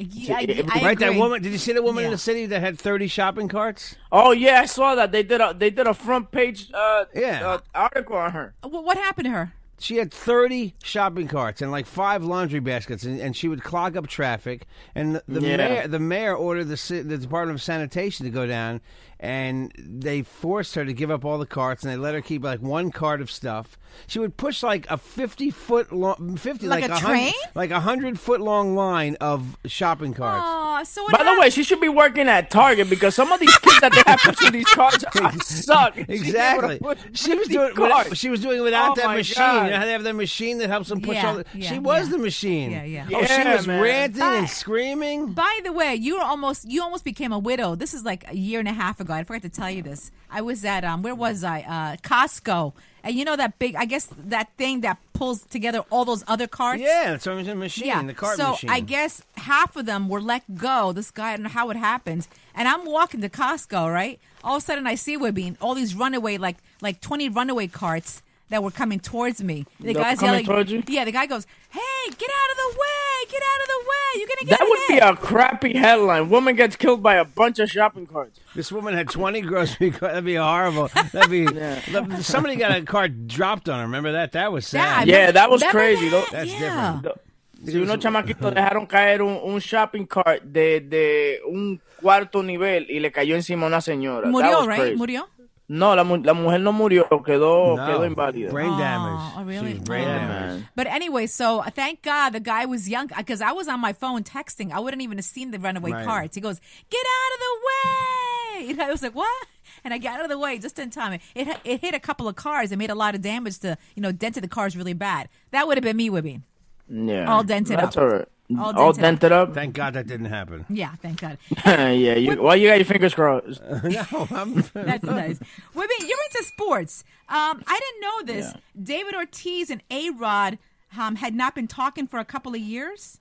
Yeah, 0.00 0.36
I, 0.36 0.64
I 0.72 0.84
right, 0.84 0.98
that 1.00 1.16
woman. 1.16 1.42
Did 1.42 1.50
you 1.50 1.58
see 1.58 1.72
the 1.72 1.82
woman 1.82 2.04
in 2.04 2.12
the 2.12 2.18
city 2.18 2.46
that 2.46 2.60
had 2.60 2.78
thirty 2.78 3.08
shopping 3.08 3.48
carts? 3.48 3.96
Oh 4.12 4.30
yeah, 4.30 4.60
I 4.60 4.66
saw 4.66 4.94
that. 4.94 5.10
They 5.10 5.24
did 5.24 5.40
a 5.40 5.52
they 5.58 5.70
did 5.70 5.88
a 5.88 5.94
front 5.94 6.30
page 6.30 6.68
uh, 6.72 7.06
Yeah. 7.14 7.44
uh, 7.48 7.58
article 7.74 8.16
on 8.16 8.30
her. 8.30 8.54
Wh- 8.62 8.66
What 8.84 8.96
happened 8.96 9.24
to 9.24 9.30
her? 9.32 9.52
She 9.80 9.98
had 9.98 10.12
30 10.12 10.74
shopping 10.82 11.28
carts 11.28 11.62
and 11.62 11.70
like 11.70 11.86
five 11.86 12.24
laundry 12.24 12.58
baskets, 12.60 13.04
and, 13.04 13.20
and 13.20 13.36
she 13.36 13.46
would 13.48 13.62
clog 13.62 13.96
up 13.96 14.06
traffic. 14.08 14.66
And 14.94 15.16
the, 15.16 15.22
the 15.28 15.40
Yeah. 15.40 15.56
mayor, 15.56 15.88
the 15.88 15.98
mayor 16.00 16.34
ordered 16.34 16.64
the 16.64 17.02
the 17.06 17.16
Department 17.18 17.56
of 17.56 17.62
Sanitation 17.62 18.24
to 18.26 18.30
go 18.30 18.46
down, 18.46 18.80
and 19.20 19.72
they 19.78 20.22
forced 20.22 20.74
her 20.74 20.84
to 20.84 20.92
give 20.92 21.10
up 21.10 21.24
all 21.24 21.38
the 21.38 21.46
carts, 21.46 21.84
and 21.84 21.92
they 21.92 21.96
let 21.96 22.14
her 22.14 22.20
keep 22.20 22.42
like 22.42 22.60
one 22.60 22.90
cart 22.90 23.20
of 23.20 23.30
stuff. 23.30 23.78
She 24.06 24.18
would 24.18 24.36
push 24.36 24.62
like 24.62 24.88
a 24.90 24.98
50 24.98 25.50
foot 25.50 25.92
long, 25.92 26.36
50 26.36 26.66
Like 26.66 26.88
like, 26.88 27.00
a 27.00 27.04
train? 27.04 27.32
like 27.54 27.70
a 27.70 27.80
hundred 27.80 28.18
foot 28.18 28.40
long 28.40 28.74
line 28.74 29.16
of 29.20 29.56
shopping 29.66 30.12
carts. 30.12 30.44
So 30.84 31.02
what 31.02 31.12
By 31.12 31.24
the 31.24 31.40
way, 31.40 31.50
she 31.50 31.62
should 31.62 31.80
be 31.80 31.88
working 31.88 32.28
at 32.28 32.50
Target 32.50 32.88
because 32.90 33.14
some 33.14 33.30
of 33.32 33.40
these 33.40 33.56
kids 33.58 33.80
that 33.80 33.92
they 33.92 34.02
have 34.06 34.20
pushing 34.20 34.52
these 34.52 34.66
carts 34.66 35.04
are 35.20 35.32
suck. 35.42 35.94
She's 35.96 36.34
able 36.34 36.62
to 36.62 36.72
Exactly. 36.72 36.78
She 37.14 37.34
was 37.34 37.48
doing. 37.48 37.74
cards. 37.74 37.78
Without, 38.10 38.16
she 38.16 38.28
was 38.28 38.40
doing 38.40 38.62
without 38.62 38.92
Oh 38.92 38.94
that 38.96 39.06
my 39.06 39.16
machine. 39.16 39.36
God. 39.38 39.64
You 39.66 39.70
know 39.72 39.76
how 39.78 39.84
they 39.84 39.92
have 39.92 40.02
that 40.04 40.14
machine 40.14 40.58
that 40.58 40.68
helps 40.68 40.88
them 40.88 41.00
push 41.00 41.16
Yeah, 41.16 41.28
all. 41.28 41.34
The, 41.36 41.44
yeah, 41.54 41.68
she 41.70 41.78
was 41.78 42.06
yeah. 42.06 42.12
the 42.12 42.18
machine. 42.18 42.70
Yeah, 42.70 42.84
yeah. 42.84 43.06
Oh, 43.12 43.24
she 43.24 43.32
Yeah, 43.32 43.56
was 43.56 43.66
man. 43.66 43.82
ranting 43.82 44.22
and 44.22 44.48
screaming. 44.48 45.32
By 45.32 45.60
the 45.64 45.72
way, 45.72 45.94
you 45.94 46.16
were 46.16 46.22
almost 46.24 46.68
you 46.70 46.82
almost 46.82 47.04
became 47.04 47.32
a 47.32 47.38
widow. 47.38 47.74
This 47.74 47.94
is 47.94 48.04
like 48.04 48.30
a 48.30 48.34
year 48.36 48.58
and 48.60 48.68
a 48.68 48.72
half 48.72 49.00
ago. 49.00 49.14
I 49.14 49.24
forgot 49.24 49.42
to 49.42 49.48
tell 49.48 49.70
you 49.70 49.82
this. 49.82 50.10
I 50.30 50.40
was 50.42 50.64
at 50.64 50.84
um 50.84 51.02
where 51.02 51.14
was 51.14 51.44
I? 51.44 51.60
Uh 51.60 51.96
Costco. 51.96 52.74
And 53.08 53.16
you 53.16 53.24
know 53.24 53.36
that 53.36 53.58
big 53.58 53.74
I 53.74 53.86
guess 53.86 54.06
that 54.26 54.50
thing 54.58 54.82
that 54.82 54.98
pulls 55.14 55.42
together 55.44 55.82
all 55.88 56.04
those 56.04 56.22
other 56.28 56.46
carts? 56.46 56.82
Yeah, 56.82 57.14
it's 57.14 57.26
a 57.26 57.54
machine. 57.54 57.86
Yeah. 57.86 58.02
The 58.02 58.12
cart 58.12 58.36
so 58.36 58.50
machine. 58.50 58.68
I 58.68 58.80
guess 58.80 59.22
half 59.38 59.76
of 59.76 59.86
them 59.86 60.10
were 60.10 60.20
let 60.20 60.42
go. 60.56 60.92
This 60.92 61.10
guy, 61.10 61.32
I 61.32 61.36
don't 61.36 61.44
know 61.44 61.48
how 61.48 61.70
it 61.70 61.78
happened. 61.78 62.28
And 62.54 62.68
I'm 62.68 62.84
walking 62.84 63.22
to 63.22 63.30
Costco, 63.30 63.90
right? 63.90 64.20
All 64.44 64.56
of 64.56 64.62
a 64.62 64.66
sudden, 64.66 64.86
I 64.86 64.94
see 64.94 65.16
we 65.16 65.30
Wibby, 65.30 65.56
all 65.58 65.74
these 65.74 65.94
runaway, 65.94 66.36
like 66.36 66.58
like 66.82 67.00
20 67.00 67.30
runaway 67.30 67.66
carts 67.66 68.22
that 68.50 68.62
were 68.62 68.70
coming 68.70 69.00
towards 69.00 69.42
me. 69.42 69.64
The 69.80 69.94
They're 69.94 70.02
guy's 70.02 70.18
coming 70.18 70.32
yelling. 70.32 70.46
towards 70.46 70.70
you? 70.70 70.82
Yeah, 70.86 71.06
the 71.06 71.12
guy 71.12 71.24
goes, 71.24 71.46
"Hey, 71.70 71.80
get 72.10 72.30
out 72.30 72.50
of 72.50 72.56
the 72.58 72.78
way! 72.78 73.30
Get 73.30 73.42
out 73.42 73.60
of 73.62 73.68
the 73.68 73.80
way! 73.88 74.18
You're 74.20 74.28
gonna 74.28 74.48
get 74.50 74.58
That 74.58 74.68
would 74.68 74.77
be 74.88 74.98
a 74.98 75.14
crappy 75.14 75.76
headline. 75.76 76.28
Woman 76.30 76.56
gets 76.56 76.76
killed 76.76 77.02
by 77.02 77.14
a 77.16 77.24
bunch 77.24 77.58
of 77.58 77.70
shopping 77.70 78.06
carts. 78.06 78.40
This 78.54 78.72
woman 78.72 78.94
had 78.94 79.08
20 79.08 79.40
grocery 79.42 79.90
carts. 79.90 80.14
That'd 80.14 80.24
be 80.24 80.34
horrible. 80.36 80.88
That'd 81.12 81.30
be. 81.30 81.44
the- 81.44 82.18
Somebody 82.22 82.56
got 82.56 82.76
a 82.76 82.82
cart 82.82 83.26
dropped 83.28 83.68
on 83.68 83.78
her. 83.78 83.84
Remember 83.86 84.12
that? 84.12 84.32
That 84.32 84.50
was 84.52 84.66
sad. 84.66 85.06
Yeah, 85.06 85.14
remember- 85.16 85.32
that 85.32 85.50
was 85.50 85.60
remember 85.62 85.78
crazy, 85.78 86.08
that? 86.08 86.28
That's 86.32 86.50
yeah. 86.50 87.00
different. 87.02 87.20
Si 87.64 87.72
unos 87.76 87.98
chamaquitos 87.98 88.54
dejaron 88.54 88.86
caer 88.88 89.20
un, 89.20 89.36
un 89.42 89.58
shopping 89.60 90.06
cart 90.06 90.42
de, 90.44 90.78
de 90.80 91.40
un 91.44 91.80
cuarto 92.00 92.40
nivel 92.42 92.86
y 92.88 93.00
le 93.00 93.10
cayó 93.10 93.34
encima 93.34 93.66
una 93.66 93.80
señora. 93.80 94.28
Murió, 94.28 94.64
right? 94.64 94.78
crazy. 94.78 94.96
Murió. 94.96 95.28
No, 95.70 95.94
la, 95.94 96.02
mu- 96.02 96.16
la 96.22 96.32
mujer 96.32 96.58
no 96.60 96.72
murió, 96.72 97.06
quedó, 97.22 97.76
No, 97.76 97.86
quedó 97.86 98.06
inválida. 98.10 98.50
Brain 98.50 98.70
Oh, 98.72 98.78
damage. 98.78 99.32
oh, 99.36 99.44
really? 99.44 99.68
She 99.72 99.78
was 99.78 99.82
brain. 99.84 100.02
Yeah, 100.04 100.18
damage. 100.18 100.30
man. 100.60 100.68
But 100.74 100.86
anyway, 100.86 101.26
so 101.26 101.58
uh, 101.60 101.68
thank 101.70 102.00
God 102.02 102.30
the 102.30 102.40
guy 102.40 102.64
was 102.64 102.88
young 102.88 103.08
because 103.08 103.42
I 103.42 103.52
was 103.52 103.68
on 103.68 103.78
my 103.78 103.92
phone 103.92 104.22
texting. 104.24 104.72
I 104.72 104.80
wouldn't 104.80 105.02
even 105.02 105.18
have 105.18 105.26
seen 105.26 105.50
the 105.50 105.58
runaway 105.58 105.90
Right. 105.92 106.06
carts. 106.06 106.34
He 106.36 106.40
goes, 106.40 106.58
"Get 106.88 107.04
out 107.04 107.34
of 107.34 107.40
the 107.40 107.54
way!" 107.68 108.70
And 108.70 108.82
I 108.86 108.90
was 108.90 109.02
like, 109.02 109.14
"What?" 109.14 109.46
And 109.84 109.92
I 109.92 109.98
got 109.98 110.18
out 110.18 110.24
of 110.24 110.30
the 110.30 110.38
way 110.38 110.58
just 110.58 110.78
in 110.78 110.88
time. 110.90 111.12
It 111.34 111.46
it, 111.48 111.58
it 111.64 111.80
hit 111.82 111.94
a 111.94 112.00
couple 112.00 112.28
of 112.28 112.34
cars. 112.36 112.72
It 112.72 112.78
made 112.78 112.90
a 112.90 112.94
lot 112.94 113.14
of 113.14 113.20
damage 113.20 113.58
to 113.58 113.76
you 113.94 114.00
know 114.02 114.10
dented 114.10 114.42
the 114.42 114.48
cars 114.48 114.74
really 114.74 114.94
bad. 114.94 115.28
That 115.50 115.66
would 115.66 115.76
have 115.76 115.84
been 115.84 115.96
me, 115.98 116.08
Wibby. 116.08 116.40
Yeah. 116.88 117.30
All 117.30 117.42
dented 117.44 117.78
That's 117.78 117.94
up. 117.96 118.02
all 118.02 118.08
right. 118.08 118.28
All 118.56 118.76
All 118.78 118.92
dented 118.92 119.02
dented 119.20 119.32
up? 119.32 119.54
Thank 119.54 119.74
God 119.74 119.94
that 119.94 120.06
didn't 120.06 120.26
happen. 120.26 120.64
Yeah, 120.70 120.94
thank 121.02 121.20
God. 121.20 121.36
yeah, 121.66 122.14
you, 122.14 122.42
why 122.42 122.54
you 122.54 122.68
got 122.68 122.76
your 122.76 122.86
fingers 122.86 123.14
crossed? 123.14 123.60
no, 123.84 124.26
I'm. 124.30 124.54
That's 124.74 125.04
nice. 125.04 125.38
Wibby, 125.74 125.98
you're 126.00 126.18
into 126.30 126.44
sports. 126.44 127.04
Um, 127.28 127.62
I 127.66 127.78
didn't 127.78 128.00
know 128.00 128.34
this. 128.34 128.54
David 128.80 129.14
Ortiz 129.14 129.68
and 129.70 129.82
A 129.90 130.10
Rod 130.10 130.58
um, 130.98 131.16
had 131.16 131.34
not 131.34 131.54
been 131.54 131.66
talking 131.68 132.06
for 132.06 132.18
a 132.18 132.24
couple 132.24 132.54
of 132.54 132.60
years. 132.60 133.18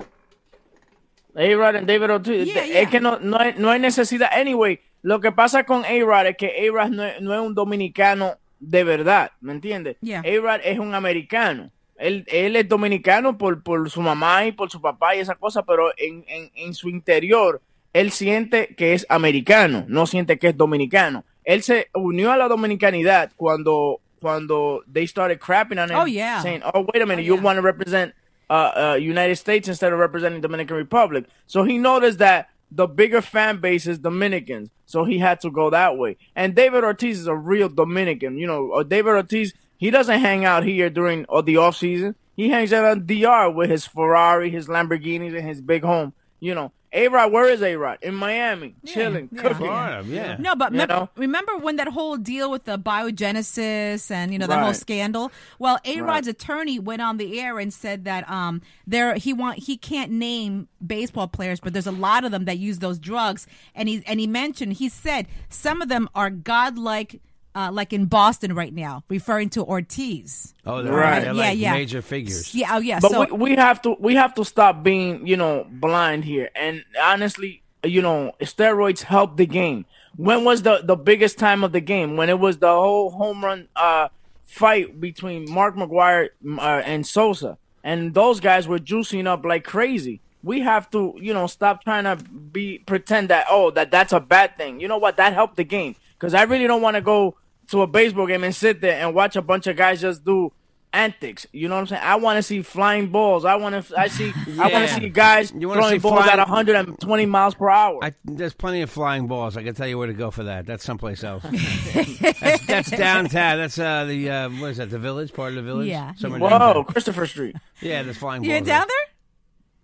A-Rod 1.35 1.75
and 1.75 1.87
David 1.87 2.09
Ortiz. 2.09 2.47
Yeah, 2.47 2.63
yeah. 2.63 2.79
es 2.81 2.89
que 2.89 2.99
no, 2.99 3.17
no, 3.19 3.37
hay, 3.37 3.53
no 3.57 3.69
hay 3.69 3.79
necesidad. 3.79 4.29
Anyway, 4.31 4.79
lo 5.03 5.19
que 5.19 5.31
pasa 5.31 5.63
con 5.65 5.85
A-Rod 5.85 6.25
es 6.25 6.35
que 6.37 6.67
A-Rod 6.67 6.89
no, 6.89 7.03
es- 7.03 7.21
no 7.21 7.33
es 7.33 7.39
un 7.41 7.53
dominicano 7.53 8.37
de 8.59 8.83
verdad, 8.83 9.31
¿me 9.41 9.53
entiendes? 9.53 9.97
Yeah. 10.01 10.21
A-Rod 10.25 10.61
es 10.63 10.79
un 10.79 10.95
americano. 10.95 11.69
Él, 11.97 12.25
él 12.27 12.55
es 12.55 12.67
dominicano 12.67 13.37
por, 13.37 13.63
por 13.63 13.89
su 13.89 14.01
mamá 14.01 14.45
y 14.45 14.51
por 14.51 14.69
su 14.69 14.79
papá 14.81 15.15
y 15.15 15.19
esa 15.19 15.35
cosa, 15.35 15.63
pero 15.63 15.89
en, 15.97 16.23
en, 16.27 16.51
en 16.55 16.73
su 16.73 16.89
interior 16.89 17.61
él 17.93 18.11
siente 18.11 18.75
que 18.75 18.93
es 18.93 19.05
americano, 19.09 19.85
no 19.87 20.05
siente 20.05 20.37
que 20.37 20.49
es 20.49 20.57
dominicano. 20.57 21.23
Él 21.43 21.63
se 21.63 21.87
unió 21.93 22.31
a 22.31 22.37
la 22.37 22.47
dominicanidad 22.47 23.31
cuando, 23.35 24.01
cuando 24.21 24.83
they 24.91 25.07
started 25.07 25.39
crapping 25.39 25.79
on 25.79 25.89
him, 25.89 25.97
Oh, 25.97 26.05
yeah. 26.05 26.41
saying, 26.41 26.61
oh, 26.73 26.85
wait 26.93 27.01
a 27.01 27.05
minute, 27.05 27.23
Oh, 27.23 27.25
you 27.27 27.35
yeah. 27.35 27.41
want 27.41 27.57
to 27.57 27.61
represent 27.61 28.13
uh, 28.49 28.71
uh, 28.93 28.97
United 28.99 29.35
States 29.37 29.67
instead 29.67 29.91
of 29.93 29.99
representing 29.99 30.41
Dominican 30.41 30.75
Republic. 30.77 31.25
So 31.47 31.63
he 31.63 31.77
noticed 31.79 32.19
that 32.19 32.49
the 32.69 32.85
bigger 32.85 33.21
fan 33.21 33.59
base 33.61 33.87
is 33.87 33.97
Dominicans, 33.97 34.69
so 34.85 35.05
he 35.05 35.17
had 35.19 35.39
to 35.41 35.49
go 35.49 35.69
that 35.69 35.97
way. 35.97 36.17
And 36.35 36.53
David 36.53 36.83
Ortiz 36.83 37.17
is 37.19 37.27
a 37.27 37.35
real 37.35 37.69
Dominican. 37.69 38.37
You 38.37 38.45
know, 38.47 38.83
David 38.83 39.11
Ortiz, 39.11 39.53
he 39.77 39.89
doesn't 39.91 40.19
hang 40.19 40.45
out 40.45 40.63
here 40.63 40.89
during 40.89 41.25
uh, 41.29 41.41
the 41.41 41.57
off 41.57 41.77
season. 41.77 42.15
He 42.35 42.49
hangs 42.49 42.71
out 42.73 42.85
on 42.85 43.05
DR 43.05 43.49
with 43.53 43.69
his 43.69 43.85
Ferrari, 43.87 44.49
his 44.49 44.67
Lamborghinis, 44.67 45.35
and 45.35 45.47
his 45.47 45.59
big 45.61 45.83
home. 45.83 46.13
You 46.39 46.53
know, 46.53 46.71
A 46.93 47.07
Rod, 47.07 47.31
where 47.31 47.49
is 47.49 47.63
A 47.63 47.75
Rod? 47.77 47.97
In 48.03 48.13
Miami, 48.13 48.75
chilling, 48.85 49.27
yeah. 49.31 49.41
cooking. 49.41 49.57
Florida, 49.57 50.03
yeah. 50.07 50.35
No, 50.37 50.55
but 50.55 50.71
You 50.71 51.09
remember, 51.15 51.57
when 51.57 51.77
that 51.77 51.87
whole 51.87 52.15
deal 52.15 52.51
with 52.51 52.65
the 52.65 52.77
biogenesis 52.77 54.11
and 54.11 54.31
you 54.31 54.37
know 54.37 54.45
that 54.47 54.63
whole 54.63 54.73
scandal? 54.75 55.31
Well, 55.59 55.79
A 55.83 56.01
Rod's 56.01 56.27
Right. 56.27 56.35
attorney 56.35 56.77
went 56.79 57.01
on 57.01 57.17
the 57.17 57.39
air 57.39 57.57
and 57.59 57.73
said 57.73 58.05
that 58.05 58.29
um 58.29 58.61
there 58.85 59.15
he 59.15 59.33
want 59.33 59.59
he 59.63 59.75
can't 59.77 60.11
name 60.11 60.67
baseball 60.85 61.27
players, 61.27 61.59
but 61.59 61.73
there's 61.73 61.87
a 61.87 61.91
lot 61.91 62.23
of 62.23 62.31
them 62.31 62.45
that 62.45 62.59
use 62.59 62.77
those 62.79 62.99
drugs, 62.99 63.47
and 63.73 63.89
he 63.89 64.03
and 64.05 64.19
he 64.19 64.27
mentioned 64.27 64.73
he 64.73 64.89
said 64.89 65.27
some 65.49 65.81
of 65.81 65.89
them 65.89 66.07
are 66.13 66.29
godlike. 66.29 67.19
Uh, 67.57 67.71
like 67.71 67.91
in 67.91 68.05
Boston 68.05 68.53
right 68.53 68.71
now, 68.71 69.03
referring 69.09 69.49
to 69.49 69.63
Ortiz. 69.65 70.53
Oh, 70.63 70.83
they're, 70.83 70.93
Right. 70.93 71.21
they're 71.21 71.33
Yeah, 71.33 71.41
like 71.49 71.57
yeah. 71.57 71.73
major 71.73 72.03
figures. 72.03 72.53
Yeah, 72.53 72.75
oh 72.75 72.77
yeah. 72.77 72.99
But 72.99 73.09
so 73.09 73.25
we, 73.33 73.49
we 73.49 73.55
have 73.55 73.81
to 73.81 73.95
we 73.99 74.13
have 74.13 74.35
to 74.35 74.45
stop 74.45 74.83
being 74.83 75.25
you 75.25 75.37
know 75.37 75.65
blind 75.67 76.23
here. 76.23 76.51
And 76.55 76.83
honestly, 77.01 77.63
you 77.83 78.03
know, 78.03 78.33
steroids 78.41 79.01
help 79.01 79.37
the 79.37 79.47
game. 79.47 79.85
When 80.17 80.43
was 80.43 80.61
the 80.61 80.81
the 80.83 80.95
biggest 80.95 81.39
time 81.39 81.63
of 81.63 81.71
the 81.71 81.81
game? 81.81 82.15
When 82.15 82.29
it 82.29 82.37
was 82.37 82.59
the 82.59 82.69
whole 82.69 83.09
home 83.09 83.43
run 83.43 83.69
uh, 83.75 84.09
fight 84.45 85.01
between 85.01 85.49
Mark 85.49 85.75
McGwire 85.75 86.29
uh, 86.59 86.61
and 86.85 87.07
Sosa, 87.07 87.57
and 87.83 88.13
those 88.13 88.39
guys 88.39 88.67
were 88.67 88.77
juicing 88.77 89.25
up 89.25 89.43
like 89.43 89.63
crazy. 89.63 90.21
We 90.43 90.59
have 90.61 90.91
to, 90.91 91.15
you 91.19 91.33
know, 91.33 91.47
stop 91.47 91.83
trying 91.83 92.03
to 92.03 92.17
be 92.23 92.77
pretend 92.85 93.29
that 93.29 93.47
oh 93.49 93.71
that 93.71 93.89
that's 93.89 94.13
a 94.13 94.19
bad 94.19 94.57
thing. 94.57 94.79
You 94.79 94.87
know 94.87 94.99
what? 94.99 95.17
That 95.17 95.33
helped 95.33 95.57
the 95.57 95.63
game 95.63 95.95
because 96.19 96.35
I 96.35 96.43
really 96.43 96.67
don't 96.67 96.83
want 96.83 96.95
to 96.95 97.01
go 97.01 97.35
to 97.69 97.81
a 97.81 97.87
baseball 97.87 98.27
game 98.27 98.43
and 98.43 98.55
sit 98.55 98.81
there 98.81 98.99
and 99.05 99.13
watch 99.15 99.35
a 99.35 99.41
bunch 99.41 99.67
of 99.67 99.75
guys 99.75 100.01
just 100.01 100.23
do 100.23 100.51
antics. 100.93 101.45
You 101.51 101.67
know 101.67 101.75
what 101.75 101.81
I'm 101.81 101.87
saying? 101.87 102.01
I 102.03 102.15
want 102.15 102.37
to 102.37 102.43
see 102.43 102.61
flying 102.61 103.07
balls. 103.09 103.43
I 103.45 103.55
want 103.55 103.85
to. 103.85 103.99
I 103.99 104.07
see. 104.07 104.31
I 104.59 104.71
want 104.71 104.87
to 104.89 104.93
see 104.95 105.09
guys 105.09 105.51
You 105.51 105.71
throwing 105.73 105.91
see 105.91 105.97
balls 105.99 106.23
flying- 106.23 106.31
at 106.31 106.39
120 106.39 107.25
miles 107.25 107.55
per 107.55 107.69
hour. 107.69 107.99
I, 108.03 108.13
there's 108.23 108.53
plenty 108.53 108.81
of 108.81 108.89
flying 108.89 109.27
balls. 109.27 109.57
I 109.57 109.63
can 109.63 109.75
tell 109.75 109.87
you 109.87 109.97
where 109.97 110.07
to 110.07 110.13
go 110.13 110.31
for 110.31 110.43
that. 110.45 110.65
That's 110.65 110.83
someplace 110.85 111.23
else. 111.23 111.43
that's, 111.93 112.65
that's 112.65 112.89
downtown. 112.91 113.57
That's 113.57 113.77
uh, 113.77 114.05
the 114.05 114.29
uh, 114.29 114.49
what 114.49 114.71
is 114.71 114.77
that? 114.77 114.89
The 114.89 114.99
village, 114.99 115.33
part 115.33 115.49
of 115.49 115.55
the 115.55 115.61
village. 115.63 115.87
Yeah. 115.89 116.13
Somewhere 116.15 116.39
Whoa, 116.39 116.49
downtown. 116.49 116.83
Christopher 116.85 117.27
Street. 117.27 117.55
Yeah, 117.81 118.03
there's 118.03 118.17
flying 118.17 118.43
you 118.43 118.49
balls. 118.51 118.59
been 118.61 118.67
down 118.67 118.87
there? 118.87 119.06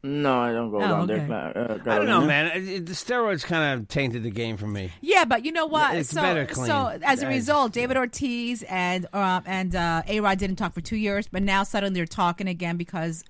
No, 0.05 0.37
I 0.37 0.51
don't 0.51 0.69
go 0.69 0.77
Oh, 0.77 0.81
down 0.81 1.09
okay. 1.11 1.25
there. 1.25 1.57
Uh, 1.87 1.91
I 1.91 1.97
don't 1.97 2.07
know, 2.07 2.25
man. 2.25 2.47
It, 2.57 2.67
it- 2.67 2.85
the 2.87 2.91
steroids 2.93 3.43
kind 3.43 3.79
of 3.79 3.87
tainted 3.87 4.23
the 4.23 4.31
game 4.31 4.57
for 4.57 4.67
me. 4.67 4.91
Yeah, 4.99 5.23
but 5.23 5.45
you 5.45 5.51
know 5.53 5.65
what? 5.65 5.95
It's 5.95 6.09
so, 6.09 6.21
better 6.21 6.45
clean. 6.45 6.67
so 6.67 6.99
as 7.03 7.23
a 7.23 7.27
result, 7.27 7.71
David 7.71 7.95
Ortiz 7.95 8.63
and 8.63 9.05
uh, 9.13 9.39
and 9.45 9.73
uh, 9.75 10.01
A 10.07 10.19
Rod 10.19 10.37
didn't 10.39 10.57
talk 10.57 10.73
for 10.73 10.81
two 10.81 10.97
years, 10.97 11.27
but 11.31 11.41
now 11.41 11.63
suddenly 11.63 11.97
they're 11.99 12.05
talking 12.05 12.49
again 12.49 12.75
because 12.75 13.23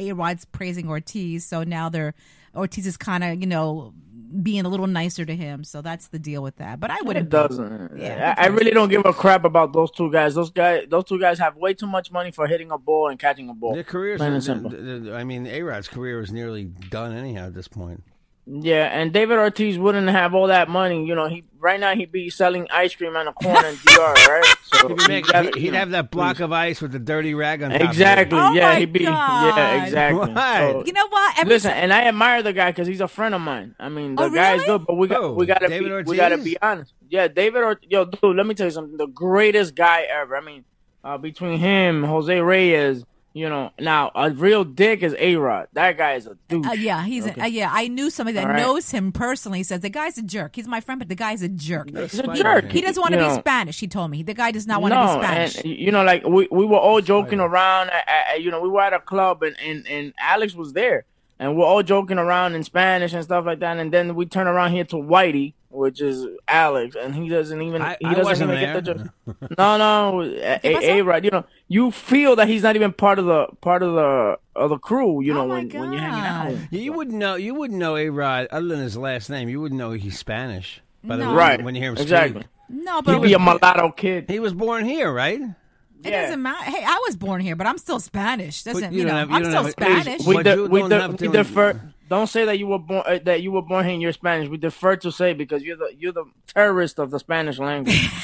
A 0.00 0.12
Rod's 0.14 0.44
praising 0.46 0.88
Ortiz. 0.88 1.46
So 1.46 1.62
now 1.62 1.88
they're 1.88 2.14
Ortiz 2.56 2.86
is 2.88 2.96
kind 2.96 3.22
of 3.22 3.40
you 3.40 3.46
know 3.46 3.94
being 4.42 4.64
a 4.64 4.68
little 4.68 4.86
nicer 4.86 5.24
to 5.24 5.34
him. 5.36 5.64
So 5.64 5.82
that's 5.82 6.08
the 6.08 6.18
deal 6.18 6.42
with 6.42 6.56
that. 6.56 6.80
But 6.80 6.90
I 6.90 7.00
wouldn't. 7.02 7.28
doesn't. 7.30 7.98
Yeah, 7.98 8.34
I, 8.36 8.44
I 8.44 8.46
really 8.48 8.70
don't 8.70 8.88
give 8.88 9.02
a 9.04 9.12
crap 9.12 9.44
about 9.44 9.72
those 9.72 9.90
two 9.90 10.10
guys. 10.10 10.34
Those 10.34 10.50
guys, 10.50 10.86
those 10.88 11.04
two 11.04 11.18
guys 11.20 11.38
have 11.38 11.56
way 11.56 11.74
too 11.74 11.86
much 11.86 12.10
money 12.10 12.30
for 12.30 12.46
hitting 12.46 12.70
a 12.70 12.78
ball 12.78 13.08
and 13.08 13.18
catching 13.18 13.48
a 13.48 13.54
ball. 13.54 13.74
Their 13.74 13.84
careers, 13.84 14.20
are- 14.20 14.40
simple. 14.40 14.70
the- 14.70 14.76
the- 15.00 15.14
I 15.16 15.24
mean, 15.24 15.46
A 15.46 15.62
Rod's 15.62 15.88
career 15.88 16.20
is 16.20 16.32
nearly 16.32 16.64
done 16.64 17.12
anyhow 17.16 17.46
at 17.46 17.54
this 17.54 17.68
point. 17.68 18.02
Yeah, 18.48 18.84
and 18.84 19.12
David 19.12 19.38
Ortiz 19.38 19.76
wouldn't 19.76 20.08
have 20.08 20.32
all 20.32 20.46
that 20.46 20.68
money. 20.68 21.04
You 21.04 21.16
know, 21.16 21.26
he 21.26 21.42
right 21.58 21.80
now 21.80 21.96
he'd 21.96 22.12
be 22.12 22.30
selling 22.30 22.68
ice 22.70 22.94
cream 22.94 23.16
on 23.16 23.24
the 23.26 23.32
corner 23.32 23.66
in 23.66 23.74
DR, 23.74 24.14
right? 24.28 24.54
So 24.62 24.86
He'd, 24.88 25.08
make- 25.08 25.26
he 25.26 25.32
gotta- 25.32 25.48
he'd 25.58 25.64
you 25.64 25.70
know, 25.72 25.78
have 25.78 25.90
that 25.90 26.12
block 26.12 26.38
of 26.38 26.52
ice 26.52 26.80
with 26.80 26.92
the 26.92 27.00
dirty 27.00 27.34
rag 27.34 27.62
on 27.64 27.70
top. 27.72 27.80
of 27.80 27.86
it. 27.86 27.90
Exactly. 27.90 28.38
Oh 28.38 28.52
yeah, 28.52 28.68
my 28.68 28.78
he'd 28.78 28.92
be. 28.92 29.00
God. 29.00 29.56
Yeah, 29.56 29.84
exactly. 29.84 30.18
What? 30.32 30.36
So- 30.36 30.84
You 30.86 30.92
know 30.92 31.08
what? 31.08 31.38
Every 31.40 31.54
Listen, 31.54 31.72
ti- 31.72 31.76
and 31.78 31.92
I 31.92 32.04
admire 32.04 32.44
the 32.44 32.52
guy 32.52 32.70
because 32.70 32.86
he's 32.86 33.00
a 33.00 33.08
friend 33.08 33.34
of 33.34 33.40
mine. 33.40 33.74
I 33.80 33.88
mean, 33.88 34.14
the 34.14 34.22
Oh, 34.22 34.30
guy's 34.30 34.60
really? 34.60 34.78
good, 34.78 34.86
but 34.86 34.94
we 34.94 35.08
got 35.08 35.22
Who? 35.22 35.32
we 35.34 35.46
gotta 35.46 35.66
David 35.66 36.04
be, 36.06 36.10
we 36.12 36.16
gotta 36.16 36.38
be 36.38 36.56
honest. 36.62 36.94
Yeah, 37.08 37.26
David 37.26 37.62
or 37.64 37.80
yo, 37.82 38.04
dude, 38.04 38.36
let 38.36 38.46
me 38.46 38.54
tell 38.54 38.66
you 38.68 38.70
something. 38.72 38.96
The 38.96 39.06
greatest 39.08 39.74
guy 39.74 40.02
ever. 40.02 40.36
I 40.36 40.40
mean, 40.40 40.64
uh, 41.02 41.18
between 41.18 41.58
him, 41.58 42.04
Jose 42.04 42.40
Reyes, 42.40 43.04
you 43.36 43.50
know, 43.50 43.70
now 43.78 44.10
a 44.14 44.30
real 44.30 44.64
dick 44.64 45.02
is 45.02 45.14
A 45.18 45.36
Rod. 45.36 45.68
That 45.74 45.98
guy 45.98 46.14
is 46.14 46.26
a 46.26 46.38
dude. 46.48 46.64
Uh, 46.64 46.72
yeah, 46.72 47.04
he's 47.04 47.26
a, 47.26 47.42
uh, 47.42 47.44
yeah. 47.44 47.68
I 47.70 47.86
knew 47.86 48.08
somebody 48.08 48.36
that 48.36 48.44
All 48.44 48.50
right. 48.50 48.62
knows 48.62 48.90
him 48.90 49.12
personally. 49.12 49.62
Says 49.62 49.80
the 49.80 49.90
guy's 49.90 50.16
a 50.16 50.22
jerk. 50.22 50.56
He's 50.56 50.66
my 50.66 50.80
friend, 50.80 50.98
but 50.98 51.10
the 51.10 51.16
guy's 51.16 51.42
a 51.42 51.48
jerk. 51.50 51.90
He's 51.90 51.98
a 51.98 52.08
Spider-Man. 52.08 52.36
jerk. 52.36 52.72
He 52.72 52.80
doesn't 52.80 52.98
want 52.98 53.12
to 53.12 53.18
be 53.18 53.28
know, 53.28 53.38
Spanish. 53.38 53.78
He 53.78 53.88
told 53.88 54.10
me 54.10 54.22
the 54.22 54.32
guy 54.32 54.52
does 54.52 54.66
not 54.66 54.80
want 54.80 54.94
no, 54.94 55.02
to 55.02 55.18
be 55.18 55.24
Spanish. 55.26 55.56
and 55.56 55.66
you 55.66 55.92
know, 55.92 56.02
like 56.02 56.24
we, 56.24 56.48
we 56.50 56.64
were 56.64 56.78
all 56.78 57.02
joking 57.02 57.38
around. 57.38 57.90
At, 57.90 58.08
at, 58.08 58.42
you 58.42 58.50
know, 58.50 58.62
we 58.62 58.70
were 58.70 58.80
at 58.80 58.94
a 58.94 59.00
club 59.00 59.42
and, 59.42 59.54
and, 59.60 59.86
and 59.86 60.14
Alex 60.18 60.54
was 60.54 60.72
there, 60.72 61.04
and 61.38 61.58
we're 61.58 61.66
all 61.66 61.82
joking 61.82 62.16
around 62.16 62.54
in 62.54 62.64
Spanish 62.64 63.12
and 63.12 63.22
stuff 63.22 63.44
like 63.44 63.60
that. 63.60 63.76
And 63.76 63.92
then 63.92 64.14
we 64.14 64.24
turn 64.24 64.46
around 64.46 64.72
here 64.72 64.84
to 64.84 64.96
Whitey, 64.96 65.52
which 65.68 66.00
is 66.00 66.26
Alex, 66.48 66.96
and 66.98 67.14
he 67.14 67.28
doesn't 67.28 67.60
even 67.60 67.82
I- 67.82 67.96
he 68.00 68.06
I 68.06 68.10
doesn't 68.14 68.24
wasn't 68.24 68.50
even 68.52 68.60
get 68.64 68.84
the 68.84 68.94
there. 68.94 69.12
joke. 69.48 69.58
No, 69.58 69.76
no, 69.78 70.22
a, 70.22 70.58
pasó? 70.62 70.82
a, 70.82 71.02
right. 71.02 71.24
You 71.24 71.30
know, 71.30 71.44
you 71.68 71.90
feel 71.90 72.36
that 72.36 72.48
he's 72.48 72.62
not 72.62 72.76
even 72.76 72.92
part 72.92 73.18
of 73.18 73.26
the 73.26 73.46
part 73.60 73.82
of 73.82 73.94
the 73.94 74.38
of 74.54 74.70
the 74.70 74.78
crew. 74.78 75.22
You 75.22 75.32
oh 75.32 75.34
know, 75.36 75.42
Oh 75.44 75.48
my 75.48 75.54
when 75.64 75.68
when 75.80 75.92
you're 75.92 76.00
hanging 76.00 76.24
out. 76.24 76.50
Yeah, 76.70 76.80
You 76.80 76.92
wouldn't 76.92 77.16
know. 77.16 77.34
You 77.36 77.54
wouldn't 77.54 77.78
know 77.78 77.96
A 77.96 78.08
Rod 78.08 78.46
other 78.50 78.66
than 78.68 78.78
his 78.80 78.96
last 78.96 79.28
name. 79.30 79.48
You 79.48 79.60
wouldn't 79.60 79.78
know 79.78 79.92
he's 79.92 80.18
Spanish. 80.18 80.80
By 81.04 81.16
the 81.16 81.26
way, 81.28 81.34
Right. 81.34 81.62
when 81.62 81.74
you 81.74 81.80
hear 81.82 81.90
him 81.92 81.98
exactly. 81.98 82.40
speak. 82.42 82.50
no, 82.84 83.00
but 83.02 83.14
He'd 83.14 83.22
be 83.22 83.32
a 83.34 83.38
mulatto 83.38 83.90
kid. 83.92 84.24
He 84.28 84.40
was 84.40 84.54
born 84.54 84.84
here, 84.84 85.12
right? 85.12 85.40
it 85.40 86.10
Yeah. 86.10 86.22
doesn't 86.22 86.42
matter. 86.42 86.64
Hey, 86.70 86.84
I 86.84 87.00
was 87.06 87.16
born 87.16 87.40
here, 87.40 87.54
but 87.56 87.66
I'm 87.66 87.78
still 87.78 88.00
Spanish. 88.00 88.62
Doesn't 88.64 88.92
you 88.92 89.00
you, 89.00 89.04
know? 89.06 89.14
have- 89.14 89.30
you 89.30 89.36
I'm 89.36 89.44
still 89.44 89.62
have 89.64 89.70
Spanish. 89.72 90.04
Please, 90.18 90.26
We, 90.26 90.34
But 90.34 90.42
de- 90.44 90.54
you 90.56 90.66
we, 90.66 90.88
de- 90.88 91.08
we 91.10 91.16
to- 91.16 91.28
defer. 91.28 91.80
Don't 92.08 92.28
say 92.28 92.44
that 92.44 92.56
you 92.58 92.68
were 92.68 92.78
born 92.78 93.02
uh, 93.06 93.18
that 93.24 93.40
you 93.42 93.50
were 93.52 93.62
born 93.66 93.84
here 93.84 93.92
and 93.94 94.00
you're 94.02 94.12
Spanish. 94.12 94.48
We 94.48 94.58
defer 94.58 94.96
to 94.96 95.10
say 95.10 95.32
because 95.34 95.62
you're 95.64 95.76
the 95.76 95.90
you're 95.98 96.12
the 96.12 96.24
terrorist 96.54 96.98
of 97.00 97.10
the 97.10 97.18
Spanish 97.18 97.58
language. 97.58 98.10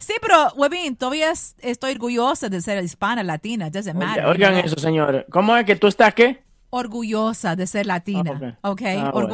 Sí, 0.00 0.14
pero, 0.20 0.50
Webin, 0.56 0.96
todavía 0.96 1.30
es- 1.30 1.54
estoy 1.62 1.92
orgullosa 1.92 2.48
de 2.48 2.60
ser 2.60 2.82
hispana, 2.82 3.22
latina. 3.22 3.68
It 3.68 3.72
doesn't 3.74 3.94
matter. 3.96 4.22
you 4.24 4.30
Oigan 4.30 4.54
know? 4.54 4.64
eso, 4.64 4.76
señores. 4.80 5.26
¿Cómo 5.30 5.56
es 5.56 5.64
que 5.64 5.76
tú 5.76 5.86
estás 5.86 6.12
qué? 6.14 6.42
orgullosa 6.70 7.54
de 7.56 7.66
ser 7.66 7.86
latina. 7.86 8.32
okay. 8.32 8.54
Okay, 8.62 8.96
Ah, 8.98 9.10
bueno. 9.12 9.28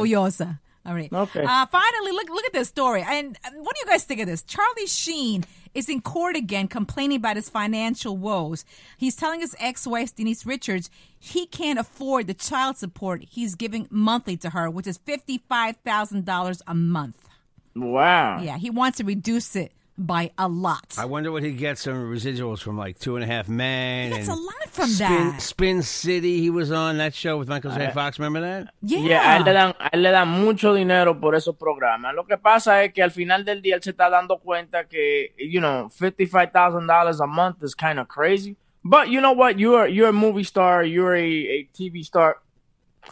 All 0.85 0.93
right. 0.93 1.11
Okay. 1.11 1.43
Uh, 1.43 1.65
finally, 1.65 2.11
look 2.11 2.29
look 2.29 2.45
at 2.45 2.53
this 2.53 2.67
story. 2.67 3.03
And 3.07 3.37
uh, 3.43 3.49
what 3.57 3.75
do 3.75 3.79
you 3.79 3.85
guys 3.87 4.03
think 4.03 4.21
of 4.21 4.27
this? 4.27 4.43
Charlie 4.43 4.85
Sheen 4.85 5.43
is 5.73 5.89
in 5.89 6.01
court 6.01 6.35
again, 6.35 6.67
complaining 6.67 7.17
about 7.17 7.35
his 7.35 7.49
financial 7.49 8.15
woes. 8.15 8.63
He's 8.97 9.15
telling 9.15 9.41
his 9.41 9.55
ex-wife 9.59 10.15
Denise 10.15 10.45
Richards 10.45 10.89
he 11.19 11.47
can't 11.47 11.79
afford 11.79 12.27
the 12.27 12.33
child 12.35 12.77
support 12.77 13.23
he's 13.29 13.55
giving 13.55 13.87
monthly 13.89 14.37
to 14.37 14.51
her, 14.51 14.69
which 14.69 14.87
is 14.87 14.97
fifty-five 14.97 15.77
thousand 15.77 16.25
dollars 16.25 16.61
a 16.67 16.75
month. 16.75 17.27
Wow. 17.75 18.41
Yeah, 18.41 18.57
he 18.57 18.69
wants 18.69 18.99
to 18.99 19.03
reduce 19.03 19.55
it 19.55 19.71
by 19.97 20.31
a 20.37 20.47
lot. 20.47 20.95
I 20.97 21.05
wonder 21.05 21.31
what 21.31 21.43
he 21.43 21.51
gets 21.53 21.81
some 21.81 22.11
residuals 22.11 22.59
from, 22.59 22.77
like 22.77 22.99
Two 22.99 23.15
and 23.15 23.23
a 23.23 23.27
Half 23.27 23.47
Men. 23.47 24.11
He 24.11 24.17
gets 24.17 24.27
a 24.29 24.33
lot 24.33 24.69
from 24.69 24.89
Spin, 24.89 25.07
that. 25.07 25.41
Spin 25.41 25.81
City. 25.81 26.41
He 26.41 26.49
was 26.49 26.71
on 26.71 26.97
that 26.97 27.13
show 27.13 27.37
with 27.37 27.47
Michael 27.47 27.71
J. 27.71 27.91
Fox. 27.91 28.19
Remember 28.19 28.41
that? 28.41 28.73
yeah. 28.81 28.99
Yeah, 28.99 29.33
a 29.33 29.39
él, 29.39 29.45
le 29.45 29.53
dan, 29.53 29.73
a 29.79 29.89
él 29.93 30.01
le 30.01 30.11
dan 30.11 30.27
mucho 30.27 30.73
dinero 30.73 31.19
por 31.19 31.33
esos 31.35 31.55
programas. 31.55 32.13
Lo 32.13 32.25
que 32.25 32.37
pasa 32.37 32.83
es 32.83 32.93
que 32.93 33.01
al 33.01 33.11
final 33.11 33.45
del 33.45 33.61
día 33.61 33.75
él 33.75 33.83
se 33.83 33.91
está 33.91 34.09
dando 34.09 34.39
cuenta 34.39 34.85
que, 34.85 35.33
you 35.37 35.59
know, 35.59 35.89
$55,000 35.89 37.19
a 37.21 37.27
month 37.27 37.63
is 37.63 37.73
kind 37.75 37.99
of 37.99 38.07
crazy. 38.07 38.57
But 38.83 39.09
you 39.09 39.19
know 39.19 39.31
what? 39.31 39.57
You're 39.57 39.87
you're 39.87 40.09
a 40.09 40.13
movie 40.13 40.43
star. 40.43 40.83
You're 40.83 41.15
a, 41.15 41.25
a 41.25 41.69
TV 41.73 42.05
star. 42.05 42.37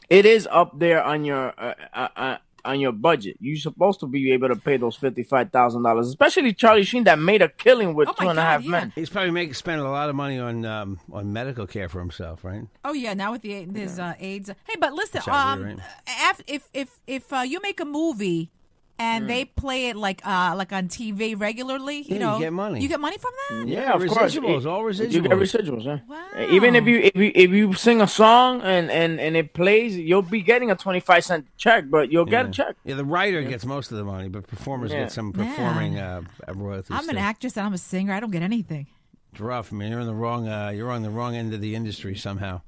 It 0.07 0.25
is 0.25 0.47
up 0.51 0.77
there 0.77 1.03
on 1.03 1.25
your 1.25 1.51
uh, 1.57 1.73
uh, 1.93 2.07
uh, 2.15 2.37
on 2.65 2.79
your 2.79 2.91
budget. 2.91 3.37
You're 3.39 3.57
supposed 3.57 3.99
to 4.01 4.07
be 4.07 4.31
able 4.31 4.49
to 4.49 4.55
pay 4.55 4.77
those 4.77 4.95
fifty-five 4.95 5.51
thousand 5.51 5.83
dollars, 5.83 6.07
especially 6.07 6.53
Charlie 6.53 6.83
Sheen 6.83 7.03
that 7.05 7.19
made 7.19 7.41
a 7.41 7.49
killing 7.49 7.93
with 7.93 8.09
Oh 8.09 8.13
my 8.17 8.23
Two 8.25 8.29
and 8.29 8.39
a 8.39 8.41
Half 8.41 8.63
yeah. 8.63 8.69
Men. 8.71 8.93
He's 8.95 9.09
probably 9.09 9.31
making 9.31 9.53
spending 9.53 9.85
a 9.85 9.91
lot 9.91 10.09
of 10.09 10.15
money 10.15 10.39
on 10.39 10.65
um, 10.65 10.99
on 11.11 11.33
medical 11.33 11.67
care 11.67 11.89
for 11.89 11.99
himself, 11.99 12.43
right? 12.43 12.63
Oh 12.85 12.93
yeah, 12.93 13.13
now 13.13 13.31
with 13.31 13.41
the 13.41 13.65
his 13.65 13.99
uh, 13.99 14.13
AIDS. 14.19 14.49
Hey, 14.67 14.75
but 14.79 14.93
listen, 14.93 15.21
That's 15.25 15.27
um, 15.27 15.63
right. 15.63 15.79
if 16.47 16.69
if 16.73 17.01
if 17.07 17.33
uh, 17.33 17.39
you 17.39 17.59
make 17.61 17.79
a 17.79 17.85
movie 17.85 18.51
and 18.99 19.29
they 19.29 19.45
play 19.45 19.89
it 19.89 19.95
like 19.95 20.25
uh 20.25 20.53
like 20.55 20.71
on 20.71 20.87
TV 20.87 21.39
regularly, 21.39 21.97
you 21.97 22.03
Yeah, 22.07 22.13
you 22.13 22.19
know, 22.19 22.39
get 22.39 22.53
money. 22.53 22.81
You 22.81 22.87
get 22.87 22.99
money 22.99 23.17
from 23.17 23.31
that. 23.49 23.67
Yeah, 23.67 23.93
of 23.93 24.05
course. 24.07 24.35
residuals, 24.35 24.65
all 24.65 24.83
residuals. 24.83 25.11
You 25.11 25.21
get 25.21 25.31
residuals. 25.31 25.81
residuals, 25.81 25.85
yeah. 25.85 25.99
Wow. 26.07 26.47
Even 26.49 26.75
if 26.75 26.85
you 26.85 26.99
if 26.99 27.15
you 27.15 27.31
if 27.33 27.51
you 27.51 27.73
sing 27.73 28.01
a 28.01 28.07
song 28.07 28.61
and 28.61 28.89
and 28.91 29.19
and 29.19 29.35
it 29.35 29.53
plays, 29.53 29.97
you'll 29.97 30.21
be 30.21 30.41
getting 30.41 30.69
a 30.71 30.75
twenty 30.75 30.99
five 30.99 31.23
cent 31.25 31.47
check, 31.57 31.89
but 31.89 32.11
you'll 32.11 32.25
get 32.25 32.45
a 32.47 32.51
check. 32.51 32.75
Yeah, 32.83 32.95
the 32.95 33.05
writer 33.05 33.41
gets 33.43 33.65
most 33.65 33.91
of 33.91 33.97
the 33.97 34.03
money, 34.03 34.29
but 34.29 34.47
performers 34.47 34.91
Yeah. 34.91 35.01
get 35.01 35.11
some 35.11 35.33
performing 35.33 35.97
uh, 35.99 36.21
royalties. 36.53 36.91
I'm 36.91 37.09
an 37.09 37.15
too. 37.15 37.21
actress 37.21 37.57
and 37.57 37.65
I'm 37.65 37.73
a 37.73 37.77
singer. 37.77 38.13
I 38.13 38.19
don't 38.19 38.31
get 38.31 38.43
anything. 38.43 38.87
It's 39.31 39.41
rough, 39.41 39.71
man. 39.71 39.89
You're 39.91 40.01
on 40.01 40.05
the 40.07 40.13
wrong. 40.13 40.47
Uh, 40.47 40.69
you're 40.69 40.91
on 40.91 41.01
the 41.01 41.09
wrong 41.09 41.35
end 41.35 41.53
of 41.55 41.61
the 41.61 41.73
industry 41.75 42.15
somehow. 42.15 42.61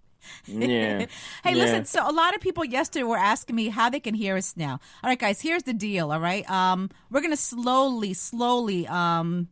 Yeah. 0.45 1.05
Hey, 1.43 1.51
Yeah. 1.53 1.63
listen. 1.63 1.85
So 1.85 2.07
a 2.07 2.11
lot 2.11 2.35
of 2.35 2.41
people 2.41 2.65
yesterday 2.65 3.03
were 3.03 3.17
asking 3.17 3.55
me 3.55 3.69
how 3.69 3.89
they 3.89 3.99
can 3.99 4.13
hear 4.15 4.35
us 4.37 4.53
now. 4.57 4.79
All 5.03 5.09
right, 5.09 5.19
guys. 5.19 5.41
Here's 5.41 5.63
the 5.63 5.73
deal. 5.73 6.11
All 6.11 6.19
right. 6.19 6.49
Um, 6.49 6.89
we're 7.09 7.21
gonna 7.21 7.37
slowly, 7.37 8.13
slowly 8.13 8.87
um 8.87 9.47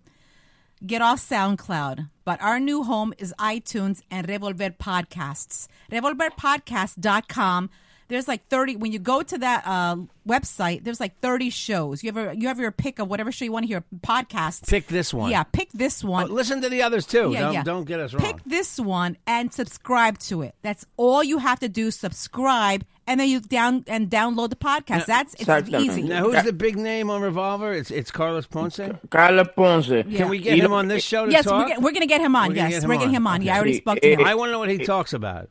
get 0.85 1.01
off 1.01 1.19
SoundCloud, 1.19 2.09
but 2.25 2.41
our 2.41 2.59
new 2.59 2.83
home 2.83 3.13
is 3.17 3.33
iTunes 3.39 4.01
and 4.11 4.27
Revolver 4.27 4.69
Podcasts. 4.71 5.67
RevolverPodcast.com. 5.91 7.69
There's 8.13 8.27
like 8.27 8.47
30 8.47 8.75
when 8.75 8.91
you 8.91 8.99
go 8.99 9.23
to 9.23 9.37
that 9.39 9.63
uh, 9.65 9.97
website, 10.27 10.83
there's 10.83 10.99
like 10.99 11.19
30 11.19 11.49
shows. 11.49 12.03
You 12.03 12.11
have 12.13 12.27
a, 12.27 12.37
you 12.37 12.47
have 12.47 12.59
your 12.59 12.71
pick 12.71 12.99
of 12.99 13.09
whatever 13.09 13.31
show 13.31 13.43
you 13.43 13.51
want 13.51 13.63
to 13.63 13.67
hear 13.67 13.83
podcasts. 14.01 14.67
Pick 14.67 14.85
this 14.85 15.13
one. 15.13 15.31
Yeah, 15.31 15.41
pick 15.41 15.71
this 15.71 16.03
one. 16.03 16.27
But 16.27 16.31
listen 16.31 16.61
to 16.61 16.69
the 16.69 16.83
others 16.83 17.07
too. 17.07 17.31
Yeah, 17.31 17.41
don't, 17.41 17.53
yeah. 17.53 17.63
don't 17.63 17.85
get 17.85 17.99
us 17.99 18.13
wrong. 18.13 18.23
Pick 18.23 18.43
this 18.45 18.79
one 18.79 19.17
and 19.25 19.51
subscribe 19.51 20.19
to 20.19 20.43
it. 20.43 20.53
That's 20.61 20.85
all 20.95 21.23
you 21.23 21.39
have 21.39 21.59
to 21.61 21.69
do. 21.69 21.89
Subscribe, 21.89 22.85
and 23.07 23.19
then 23.19 23.29
you 23.29 23.39
down 23.39 23.83
and 23.87 24.11
download 24.11 24.51
the 24.51 24.57
podcast. 24.57 25.07
That's 25.07 25.33
it's 25.33 25.41
Exactly. 25.41 25.79
easy. 25.79 26.03
now, 26.03 26.29
who's 26.29 26.43
the 26.43 26.53
big 26.53 26.77
name 26.77 27.09
on 27.09 27.19
Revolver? 27.21 27.73
It's 27.73 27.89
it's 27.89 28.11
Carlos 28.11 28.45
Ponce. 28.45 28.79
Carlos 29.09 29.47
Ponce. 29.55 29.87
Yeah. 29.89 30.03
Can 30.03 30.29
we 30.29 30.37
get 30.37 30.57
You 30.57 30.65
him 30.65 30.73
on 30.73 30.87
this 30.87 31.03
show 31.03 31.25
to 31.25 31.31
yes, 31.31 31.45
talk? 31.45 31.67
we're, 31.67 31.79
we're 31.79 31.93
gonna 31.93 32.05
get 32.05 32.21
him 32.21 32.35
on. 32.35 32.49
We're 32.49 32.55
gonna 32.55 32.69
yes, 32.69 32.77
get 32.77 32.83
him 32.83 32.89
we're 32.89 32.97
getting 32.97 33.15
him 33.15 33.25
on. 33.25 33.41
Okay. 33.41 33.47
Yeah, 33.47 33.55
I 33.55 33.57
already 33.57 33.77
spoke 33.77 33.99
to 34.01 34.13
him. 34.13 34.23
I 34.23 34.35
want 34.35 34.49
to 34.49 34.51
know 34.51 34.59
what 34.59 34.69
he 34.69 34.77
talks 34.77 35.13
about. 35.13 35.49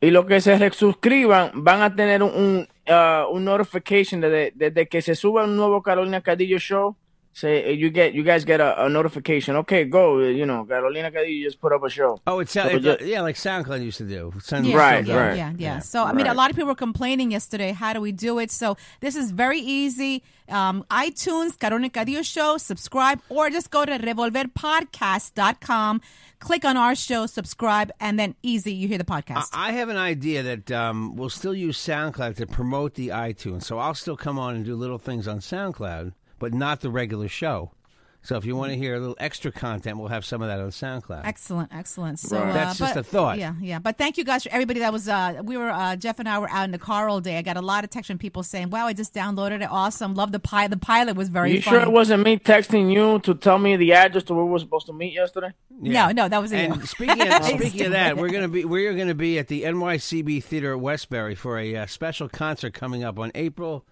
Y 0.00 0.10
lo 0.10 0.26
que 0.26 0.40
se 0.40 0.70
suscriban 0.70 1.50
van 1.54 1.82
a 1.82 1.94
tener 1.94 2.22
un, 2.22 2.68
uh, 2.88 3.32
un 3.32 3.44
notification 3.44 4.20
desde, 4.20 4.52
desde 4.54 4.88
que 4.88 5.02
se 5.02 5.14
suba 5.14 5.44
un 5.44 5.56
nuevo 5.56 5.82
Carolina 5.82 6.20
Cadillo 6.20 6.58
show. 6.58 6.96
Say 7.32 7.72
you 7.74 7.90
get 7.90 8.14
you 8.14 8.24
guys 8.24 8.44
get 8.44 8.60
a, 8.60 8.84
a 8.84 8.88
notification. 8.88 9.54
Okay, 9.56 9.84
go. 9.84 10.18
You 10.18 10.44
know, 10.44 10.64
Carolina 10.64 11.10
Cadillo 11.12 11.44
just 11.44 11.60
put 11.60 11.72
up 11.72 11.84
a 11.84 11.90
show. 11.90 12.20
Oh, 12.26 12.40
it's, 12.40 12.50
So 12.52 12.66
it's 12.66 12.84
just- 12.84 13.02
yeah, 13.02 13.20
like 13.20 13.36
SoundCloud 13.36 13.84
used 13.84 13.98
to 13.98 14.04
do. 14.04 14.32
Send 14.40 14.66
Yeah, 14.66 14.76
Right, 14.76 15.06
yeah, 15.06 15.16
right. 15.16 15.36
Yeah, 15.36 15.52
yeah. 15.56 15.78
So, 15.78 16.02
I 16.02 16.12
mean, 16.12 16.26
a 16.26 16.34
lot 16.34 16.50
of 16.50 16.56
people 16.56 16.68
were 16.68 16.74
complaining 16.74 17.30
yesterday. 17.30 17.70
How 17.72 17.92
do 17.92 18.00
we 18.00 18.10
do 18.10 18.38
it? 18.40 18.50
So, 18.50 18.76
this 19.00 19.14
is 19.14 19.30
very 19.30 19.60
easy. 19.60 20.24
Um, 20.48 20.84
iTunes, 20.90 21.58
Carolina 21.58 21.90
Cadillo 21.90 22.24
Show, 22.24 22.56
subscribe, 22.56 23.20
or 23.28 23.50
just 23.50 23.70
go 23.70 23.84
to 23.84 23.92
revolverpodcast.com, 23.98 26.00
click 26.38 26.64
on 26.64 26.76
our 26.76 26.94
show, 26.94 27.26
subscribe, 27.26 27.90
and 28.00 28.18
then 28.18 28.34
easy, 28.42 28.72
you 28.72 28.88
hear 28.88 28.98
the 28.98 29.04
podcast. 29.04 29.48
I 29.52 29.68
I 29.68 29.72
have 29.72 29.90
an 29.90 29.98
idea 29.98 30.42
that 30.42 30.70
um, 30.72 31.14
we'll 31.16 31.28
still 31.28 31.54
use 31.54 31.76
SoundCloud 31.78 32.36
to 32.36 32.46
promote 32.46 32.94
the 32.94 33.08
iTunes. 33.08 33.64
So 33.64 33.78
I'll 33.78 33.94
still 33.94 34.16
come 34.16 34.38
on 34.38 34.54
and 34.54 34.64
do 34.64 34.74
little 34.74 34.98
things 34.98 35.28
on 35.28 35.40
SoundCloud, 35.40 36.14
but 36.38 36.52
not 36.54 36.80
the 36.80 36.90
regular 36.90 37.28
show. 37.28 37.72
So 38.20 38.36
if 38.36 38.44
you 38.44 38.56
want 38.56 38.72
to 38.72 38.76
hear 38.76 38.96
a 38.96 38.98
little 38.98 39.16
extra 39.20 39.52
content, 39.52 39.96
we'll 39.96 40.08
have 40.08 40.24
some 40.24 40.42
of 40.42 40.48
that 40.48 40.58
on 40.58 40.70
SoundCloud. 40.70 41.22
Excellent, 41.24 41.72
excellent. 41.72 42.18
So 42.18 42.36
Right. 42.38 42.50
uh, 42.50 42.52
That's 42.52 42.78
just 42.78 42.94
but- 42.94 43.00
a 43.00 43.02
thought. 43.04 43.38
Yeah, 43.38 43.54
yeah. 43.60 43.78
But 43.78 43.96
thank 43.96 44.18
you 44.18 44.24
guys 44.24 44.42
for 44.42 44.50
everybody 44.50 44.80
that 44.80 44.92
was. 44.92 45.08
Uh, 45.08 45.40
we 45.44 45.56
were 45.56 45.70
uh, 45.70 45.94
Jeff 45.94 46.18
and 46.18 46.28
I 46.28 46.40
were 46.40 46.50
out 46.50 46.64
in 46.64 46.72
the 46.72 46.80
car 46.80 47.08
all 47.08 47.20
day. 47.20 47.38
I 47.38 47.42
got 47.42 47.56
a 47.56 47.62
lot 47.62 47.84
of 47.84 47.90
text 47.90 48.08
from 48.08 48.18
people 48.18 48.42
saying, 48.42 48.70
"Wow, 48.70 48.86
I 48.88 48.92
just 48.92 49.14
downloaded 49.14 49.62
it. 49.62 49.68
Awesome, 49.70 50.14
love 50.14 50.32
the 50.32 50.40
pilot. 50.40 50.72
The 50.72 50.78
pilot 50.78 51.14
was 51.16 51.28
very 51.28 51.52
you 51.54 51.62
funny." 51.62 51.76
sure 51.78 51.86
it 51.86 51.92
wasn't 51.92 52.24
me 52.24 52.38
texting 52.38 52.92
you 52.92 53.20
to 53.20 53.34
tell 53.36 53.56
me 53.56 53.76
the 53.76 53.92
address 53.92 54.24
to 54.24 54.34
where 54.34 54.44
we 54.44 54.50
were 54.50 54.58
supposed 54.58 54.86
to 54.86 54.92
meet 54.92 55.14
yesterday? 55.14 55.52
No, 55.70 56.10
no, 56.10 56.28
that 56.28 56.42
was 56.42 56.50
you. 56.50 56.58
And 56.58 56.88
speaking 56.88 57.22
of, 57.32 57.44
speaking 57.44 57.86
of 57.86 57.92
that, 57.92 58.16
we're 58.16 58.30
gonna 58.30 58.48
be 58.48 58.64
we're 58.64 58.94
gonna 58.94 59.14
be 59.14 59.38
at 59.38 59.46
the 59.46 59.62
NYCB 59.62 60.42
Theater 60.42 60.72
at 60.72 60.80
Westbury 60.80 61.36
for 61.36 61.56
a 61.56 61.76
uh, 61.76 61.86
special 61.86 62.28
concert 62.28 62.74
coming 62.74 63.04
up 63.04 63.16
on 63.18 63.30
April. 63.36 63.86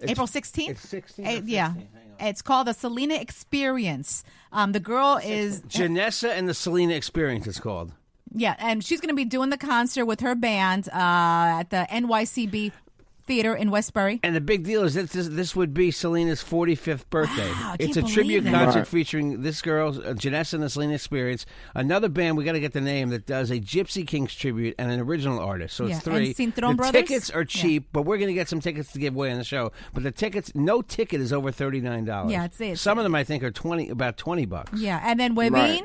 It's- 0.00 0.10
April 0.10 0.26
16th? 0.26 0.70
It's 0.70 0.86
16th. 0.86 1.26
Eh, 1.26 1.38
or 1.40 1.42
yeah. 1.44 1.70
15th? 1.70 1.86
It's 2.20 2.42
called 2.42 2.66
the 2.66 2.72
Selena 2.74 3.14
Experience. 3.14 4.24
Um, 4.52 4.72
the 4.72 4.80
girl 4.80 5.20
is, 5.22 5.60
Genessa 5.62 6.30
and 6.30 6.48
the 6.48 6.54
Selena 6.54 6.94
Experience. 6.94 7.46
It's 7.46 7.60
called. 7.60 7.92
yeah, 8.34 8.56
and 8.58 8.82
she's 8.84 9.00
going 9.00 9.08
to 9.10 9.14
be 9.14 9.24
doing 9.24 9.50
the 9.50 9.56
concert 9.56 10.04
with 10.04 10.20
her 10.20 10.34
band 10.34 10.88
uh, 10.88 11.60
at 11.60 11.70
the 11.70 11.86
NYCB 11.90 12.72
Theater 13.28 13.54
in 13.54 13.70
Westbury. 13.70 14.18
And 14.24 14.34
the 14.34 14.40
big 14.40 14.64
deal 14.64 14.82
is 14.82 14.94
that 14.94 15.10
this, 15.10 15.28
this 15.28 15.54
would 15.54 15.72
be 15.72 15.92
Selena's 15.92 16.42
45th 16.42 17.08
birthday. 17.10 17.48
Wow, 17.50 17.72
I 17.72 17.76
it's 17.78 17.94
can't 17.94 18.08
a 18.10 18.12
tribute 18.12 18.46
it. 18.46 18.50
concert 18.50 18.78
Right. 18.80 18.88
featuring 18.88 19.42
this 19.42 19.62
girl, 19.62 19.90
uh, 19.90 20.14
Genessa 20.14 20.54
and 20.54 20.62
the 20.64 20.70
Selena 20.70 20.94
Experience. 20.94 21.46
Another 21.74 22.08
band, 22.08 22.36
we 22.36 22.42
got 22.44 22.52
to 22.52 22.60
get 22.60 22.72
the 22.72 22.80
name, 22.80 23.10
that 23.10 23.26
does 23.26 23.50
a 23.52 23.60
Gypsy 23.60 24.04
Kings 24.06 24.34
tribute 24.34 24.74
and 24.78 24.90
an 24.90 24.98
original 24.98 25.38
artist. 25.38 25.76
So 25.76 25.86
Yeah, 25.86 25.96
it's 25.96 26.04
three. 26.04 26.26
and 26.28 26.34
Cintrón 26.54 26.70
the 26.70 26.74
Brothers? 26.76 26.92
tickets 27.02 27.30
are 27.30 27.42
Yeah. 27.42 27.44
cheap, 27.46 27.88
but 27.92 28.02
we're 28.02 28.16
going 28.18 28.28
to 28.28 28.34
get 28.34 28.48
some 28.48 28.60
tickets 28.60 28.90
to 28.92 28.98
give 28.98 29.14
away 29.14 29.30
on 29.30 29.38
the 29.38 29.44
show. 29.44 29.70
But 29.94 30.02
the 30.02 30.10
tickets, 30.10 30.50
no 30.56 30.82
ticket 30.82 31.20
is 31.20 31.32
over 31.32 31.52
$39. 31.52 32.30
Yeah, 32.30 32.46
it's- 32.46 32.60
it's- 32.60 32.80
Some 32.80 32.98
of 32.98 33.04
them, 33.04 33.14
I 33.14 33.22
think, 33.24 33.42
are 33.44 33.50
20 33.50 33.88
about 33.90 34.16
20 34.16 34.46
bucks. 34.46 34.80
Yeah, 34.80 35.00
and 35.04 35.20
then 35.20 35.36
Webin, 35.36 35.52
Right. 35.52 35.82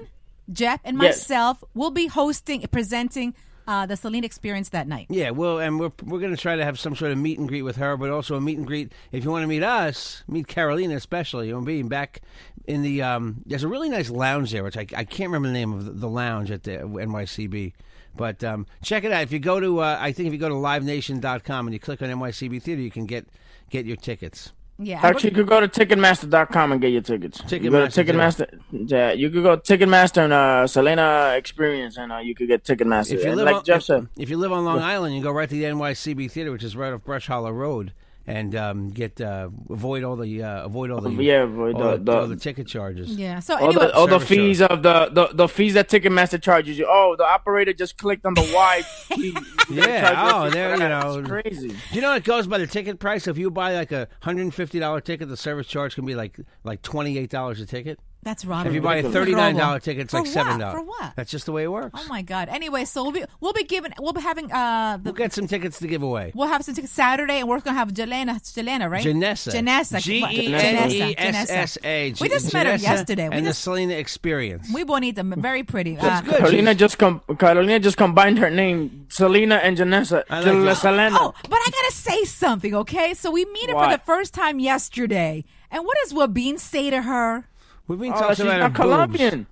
Jeff, 0.51 0.79
and 0.83 0.97
Yes. 1.01 1.17
myself 1.29 1.63
will 1.73 1.91
be 1.91 2.07
hosting, 2.07 2.61
presenting 2.71 3.33
uh, 3.67 3.85
the 3.85 3.95
Selena 3.95 4.25
Experience 4.25 4.69
that 4.69 4.87
night. 4.87 5.07
Yeah, 5.09 5.31
well, 5.31 5.59
and 5.59 5.79
we're 5.79 5.91
we're 6.03 6.19
going 6.19 6.35
to 6.35 6.41
try 6.41 6.55
to 6.55 6.63
have 6.63 6.79
some 6.79 6.95
sort 6.95 7.11
of 7.11 7.17
meet 7.17 7.39
and 7.39 7.47
greet 7.47 7.61
with 7.61 7.77
her, 7.77 7.97
but 7.97 8.09
also 8.09 8.35
a 8.35 8.41
meet 8.41 8.57
and 8.57 8.67
greet. 8.67 8.91
If 9.11 9.23
you 9.23 9.31
want 9.31 9.43
to 9.43 9.47
meet 9.47 9.63
us, 9.63 10.23
meet 10.27 10.47
Carolina 10.47 10.95
especially. 10.95 11.47
You'll 11.47 11.61
be 11.61 11.83
back 11.83 12.21
in 12.65 12.81
the. 12.81 13.01
Um, 13.01 13.41
there's 13.45 13.63
a 13.63 13.67
really 13.67 13.89
nice 13.89 14.09
lounge 14.09 14.51
there, 14.51 14.63
which 14.63 14.77
I, 14.77 14.85
I 14.95 15.03
can't 15.03 15.29
remember 15.31 15.47
the 15.47 15.53
name 15.53 15.73
of 15.73 15.85
the, 15.85 15.91
the 15.91 16.09
lounge 16.09 16.51
at 16.51 16.63
the 16.63 16.77
NYCB. 16.77 17.73
But 18.15 18.43
um, 18.43 18.67
check 18.83 19.03
it 19.03 19.11
out. 19.11 19.23
If 19.23 19.31
you 19.31 19.39
go 19.39 19.59
to, 19.59 19.79
uh, 19.79 19.97
I 19.99 20.11
think 20.11 20.27
if 20.27 20.33
you 20.33 20.39
go 20.39 20.49
to 20.49 20.55
livenation.com 20.55 21.67
and 21.67 21.73
you 21.73 21.79
click 21.79 22.01
on 22.01 22.09
NYCB 22.09 22.61
Theater, 22.61 22.81
you 22.81 22.91
can 22.91 23.05
get 23.05 23.27
get 23.69 23.85
your 23.85 23.97
tickets. 23.97 24.51
Yeah, 24.79 24.99
Actually, 25.03 25.29
you 25.29 25.35
could 25.35 25.47
go 25.47 25.59
to 25.59 25.67
Ticketmaster.com 25.67 26.71
and 26.71 26.81
get 26.81 26.91
your 26.91 27.01
tickets. 27.01 27.41
You 27.49 27.69
go 27.69 27.87
to 27.87 28.03
Ticketmaster, 28.03 28.49
Ticketmaster. 28.49 28.89
Yeah, 28.89 29.11
you 29.11 29.29
could 29.29 29.43
go 29.43 29.55
to 29.55 29.77
Ticketmaster 29.77 30.23
and 30.23 30.33
uh, 30.33 30.65
Selena 30.67 31.35
Experience, 31.37 31.97
and 31.97 32.11
uh, 32.11 32.17
you 32.17 32.33
could 32.33 32.47
get 32.47 32.63
Ticketmaster. 32.63 33.13
If 33.13 33.23
you 33.23 33.27
And 33.29 33.37
live 33.37 33.45
like 33.45 33.55
on, 33.57 33.63
Jeff 33.65 33.77
if, 33.77 33.83
said, 33.83 34.07
if 34.17 34.29
you 34.31 34.37
live 34.37 34.51
on 34.51 34.65
Long 34.65 34.79
Island, 34.79 35.15
you 35.15 35.21
go 35.21 35.31
right 35.31 35.47
to 35.47 35.55
the 35.55 35.63
NYCB 35.63 36.31
Theater, 36.31 36.51
which 36.51 36.63
is 36.63 36.75
right 36.75 36.91
off 36.91 37.03
Brush 37.03 37.27
Hollow 37.27 37.51
Road, 37.51 37.93
and 38.25 38.55
um, 38.55 38.89
get 38.89 39.19
uh, 39.19 39.49
avoid 39.69 40.03
all 40.03 40.15
the 40.15 40.41
uh, 40.43 40.65
avoid 40.65 40.91
all 40.91 41.01
the 41.01 41.09
Yeah, 41.23 41.43
avoid 41.43 41.75
all 41.75 41.81
the- 41.91 41.97
the, 41.97 42.03
the- 42.03 42.17
all 42.19 42.27
the 42.27 42.35
ticket 42.37 42.67
charges. 42.67 43.15
yeah. 43.15 43.39
So 43.39 43.55
all 43.57 43.65
anyway, 43.65 43.87
the 43.87 43.95
all 43.95 44.07
the 44.07 44.13
Service 44.19 44.27
fees 44.29 44.61
of 44.61 44.81
the, 44.83 45.09
the 45.11 45.27
the 45.33 45.47
fees 45.47 45.73
that 45.73 45.89
Ticketmaster 45.89 46.41
charges 46.41 46.77
you. 46.77 46.85
Oh, 46.89 47.15
the 47.17 47.25
operator 47.25 47.73
just 47.73 47.97
clicked 47.97 48.25
on 48.25 48.33
the 48.33 48.41
Y. 48.53 48.81
key. 49.09 49.35
Yeah, 49.69 50.31
oh, 50.35 50.49
there, 50.49 50.73
you 50.73 50.79
know. 50.89 51.19
It's 51.19 51.27
crazy. 51.27 51.67
Do 51.69 51.75
you 51.91 52.01
know 52.01 52.13
it 52.15 52.23
goes 52.23 52.47
by 52.47 52.57
the 52.57 52.67
ticket 52.67 52.99
price? 52.99 53.27
If 53.27 53.37
you 53.37 53.51
buy 53.51 53.73
like 53.75 53.91
a 53.91 54.07
hundred 54.21 54.41
and 54.43 54.53
fifty 54.53 54.79
dollar 54.79 55.01
ticket, 55.01 55.27
the 55.29 55.37
service 55.37 55.67
charge 55.67 55.95
can 55.95 56.05
be 56.05 56.15
like 56.15 56.39
like 56.63 56.81
twenty 56.81 57.17
eight 57.17 57.29
dollars 57.29 57.59
a 57.59 57.65
ticket. 57.65 57.99
That's 58.23 58.45
robbery. 58.45 58.69
If 58.69 58.75
you 58.75 58.81
buy 58.81 58.95
a 58.97 59.03
thirty 59.03 59.33
nine 59.35 59.55
dollar 59.55 59.79
ticket, 59.79 60.03
it's 60.03 60.11
For 60.11 60.19
like 60.19 60.27
seven 60.27 60.59
dollars. 60.59 60.79
For 60.79 60.83
what? 60.85 61.13
That's 61.15 61.29
just 61.31 61.45
the 61.45 61.51
way 61.51 61.63
it 61.63 61.71
works. 61.71 61.99
Oh 62.01 62.07
my 62.07 62.21
God. 62.21 62.49
Anyway, 62.49 62.85
so 62.85 63.03
we'll 63.03 63.11
be 63.11 63.23
we'll 63.41 63.53
be 63.53 63.63
giving 63.63 63.91
we'll 63.99 64.13
be 64.13 64.21
having 64.21 64.51
uh 64.51 64.97
the 64.97 65.03
We'll 65.05 65.13
get 65.13 65.33
some 65.33 65.47
tickets 65.47 65.79
to 65.79 65.87
give 65.87 66.01
away. 66.03 66.31
We'll 66.33 66.47
have 66.47 66.63
some 66.63 66.73
tickets 66.75 66.93
Saturday, 66.93 67.39
and 67.39 67.47
we're 67.49 67.59
gonna 67.59 67.77
have 67.77 67.89
Jelena, 67.93 68.39
Jelena, 68.41 68.89
right? 68.89 69.05
Genessa. 69.05 69.51
Genessa. 69.51 69.99
G 70.01 70.19
E 70.23 70.53
N 70.53 70.91
E 70.91 71.15
S 71.17 71.49
S 71.49 71.77
A. 71.83 72.13
We 72.19 72.29
just 72.29 72.53
met 72.53 72.65
her 72.65 72.75
yesterday. 72.75 73.29
We 73.29 73.35
And 73.35 73.45
the 73.45 73.49
just 73.49 73.61
Selena 73.63 73.93
Experience. 73.93 74.69
muy 74.69 74.83
bonita, 74.83 75.23
very 75.23 75.63
pretty. 75.63 75.95
That's 75.95 76.27
Uh, 76.27 76.31
good. 76.31 76.39
Carolina 76.39 76.75
just 76.75 76.97
com- 76.97 77.21
Carolina 77.37 77.79
just 77.79 77.97
combined 77.97 78.37
her 78.39 78.49
name, 78.49 79.05
Selena 79.09 79.55
and 79.55 79.77
Genessa. 79.77 80.23
I 80.29 80.39
like. 80.41 80.77
Selena. 80.77 81.17
Oh, 81.19 81.33
but 81.49 81.59
I 81.59 81.69
gotta 81.69 81.91
say 81.93 82.23
something, 82.23 82.73
okay? 82.75 83.13
So 83.13 83.31
we 83.31 83.45
meet 83.45 83.69
her 83.69 83.75
for 83.75 83.89
the 83.91 84.01
first 84.05 84.33
time 84.33 84.59
yesterday, 84.59 85.43
and 85.71 85.85
what 85.85 85.97
does 86.03 86.13
Wabine 86.13 86.59
say 86.59 86.89
to 86.89 87.01
her? 87.03 87.47
We've 87.87 87.99
been 87.99 88.13
Oh, 88.13 88.19
talking 88.19 88.35
she's 88.35 88.39
about 88.45 88.53
her 88.53 88.59
not 88.59 88.67
boobs. 88.73 88.77
Colombian. 88.79 89.47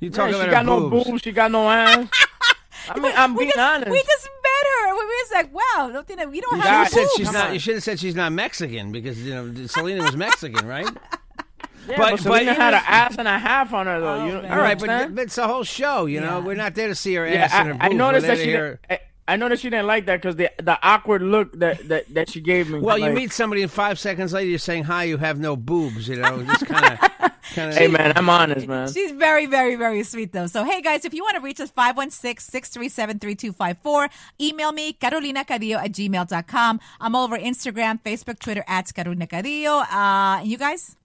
You 0.00 0.08
Yeah, 0.10 0.16
talking 0.16 0.34
she 0.34 0.40
about 0.40 0.50
got 0.50 0.58
her 0.58 0.64
no 0.64 0.88
boobs? 0.90 1.06
boobs. 1.10 1.22
She 1.22 1.32
got 1.32 1.50
no 1.50 1.68
ass. 1.70 2.08
I 2.90 2.98
mean, 2.98 3.12
I'm 3.16 3.34
we 3.34 3.40
being 3.40 3.50
just, 3.50 3.58
honest. 3.58 3.90
We 3.90 3.98
just 3.98 4.24
met 4.42 4.70
her. 4.86 4.88
We 4.94 5.04
was 5.04 5.30
like, 5.32 5.54
wow, 5.54 5.90
don't 5.92 6.06
think 6.06 6.18
that 6.20 6.30
we 6.30 6.40
don't 6.40 6.56
You 6.56 6.62
have 6.62 6.68
should 6.68 6.74
have 6.78 6.88
said 6.92 7.00
boobs. 7.02 7.12
she's 7.16 7.26
Come 7.26 7.34
not. 7.34 7.46
on. 7.48 7.52
You 7.54 7.58
should 7.60 7.74
have 7.74 7.82
said 7.84 8.00
she's 8.00 8.14
not 8.14 8.32
Mexican 8.32 8.92
because 8.92 9.22
you 9.22 9.34
know 9.34 9.66
Selena 9.66 10.02
was 10.04 10.16
Mexican, 10.16 10.66
right? 10.66 10.86
yeah, 10.86 11.96
but- 11.96 12.10
but, 12.12 12.20
Selena 12.20 12.52
but 12.52 12.56
had 12.56 12.74
an 12.74 12.82
ass 12.86 13.16
and 13.18 13.28
a 13.28 13.38
half 13.38 13.72
on 13.74 13.86
her, 13.86 14.00
though. 14.00 14.14
Oh, 14.14 14.26
you, 14.26 14.32
man. 14.34 14.44
you 14.44 14.50
All 14.50 14.56
right, 14.58 14.78
but 14.78 14.88
understand? 14.88 15.16
th- 15.16 15.26
it's 15.26 15.34
the 15.36 15.46
whole 15.48 15.64
show. 15.64 16.06
You 16.06 16.20
know, 16.20 16.38
Yeah. 16.38 16.44
we're 16.44 16.54
not 16.54 16.74
there 16.74 16.88
to 16.88 16.94
see 16.94 17.14
her 17.14 17.26
yeah, 17.26 17.44
ass 17.44 17.54
and 17.54 17.68
her 17.68 17.74
boobs. 17.74 17.84
I, 17.84 17.86
I 17.86 17.92
noticed 17.92 18.26
that 18.26 18.38
she. 18.38 18.44
to 18.46 18.52
Didn't, 18.52 18.80
I, 18.90 19.00
I 19.28 19.36
noticed 19.36 19.62
she 19.62 19.68
didn't 19.70 19.86
like 19.86 20.06
that 20.06 20.22
because 20.22 20.36
the 20.36 20.50
the 20.62 20.78
awkward 20.82 21.20
look 21.20 21.52
that, 21.58 21.86
that, 21.88 22.14
that 22.14 22.30
she 22.30 22.40
gave 22.40 22.70
me. 22.70 22.80
Well, 22.80 22.96
you 22.98 23.10
meet 23.10 23.30
somebody 23.32 23.62
and 23.62 23.70
five 23.70 23.98
seconds 23.98 24.32
later 24.32 24.48
you're 24.48 24.58
saying 24.58 24.84
hi. 24.84 25.04
You 25.04 25.18
have 25.18 25.38
no 25.38 25.54
boobs. 25.56 26.08
You 26.08 26.16
know, 26.16 26.42
just 26.44 26.64
kind 26.64 26.98
of, 27.20 27.27
kind 27.54 27.70
of. 27.70 27.76
Hey 27.76 27.88
man, 27.88 28.12
I'm 28.16 28.28
honest, 28.28 28.66
man. 28.66 28.92
She's 28.92 29.12
very, 29.12 29.46
very, 29.46 29.76
very 29.76 30.02
sweet, 30.02 30.32
though. 30.32 30.46
So, 30.46 30.64
hey, 30.64 30.82
guys, 30.82 31.04
if 31.04 31.14
you 31.14 31.22
want 31.22 31.36
to 31.36 31.40
reach 31.40 31.60
us, 31.60 31.70
516-637-3254. 31.72 34.08
Email 34.40 34.72
me, 34.72 34.92
Carolina 34.92 35.44
carolinacadillo 35.44 35.76
at 35.76 35.92
gmail.com. 35.92 36.80
I'm 37.00 37.14
all 37.14 37.24
over 37.24 37.38
Instagram, 37.38 38.02
Facebook, 38.02 38.38
Twitter, 38.38 38.64
at 38.66 38.92
Carolina 38.94 39.26
Cadillo. 39.26 39.82
Uh, 39.82 40.38
and 40.40 40.48
you 40.48 40.58
guys? 40.58 40.96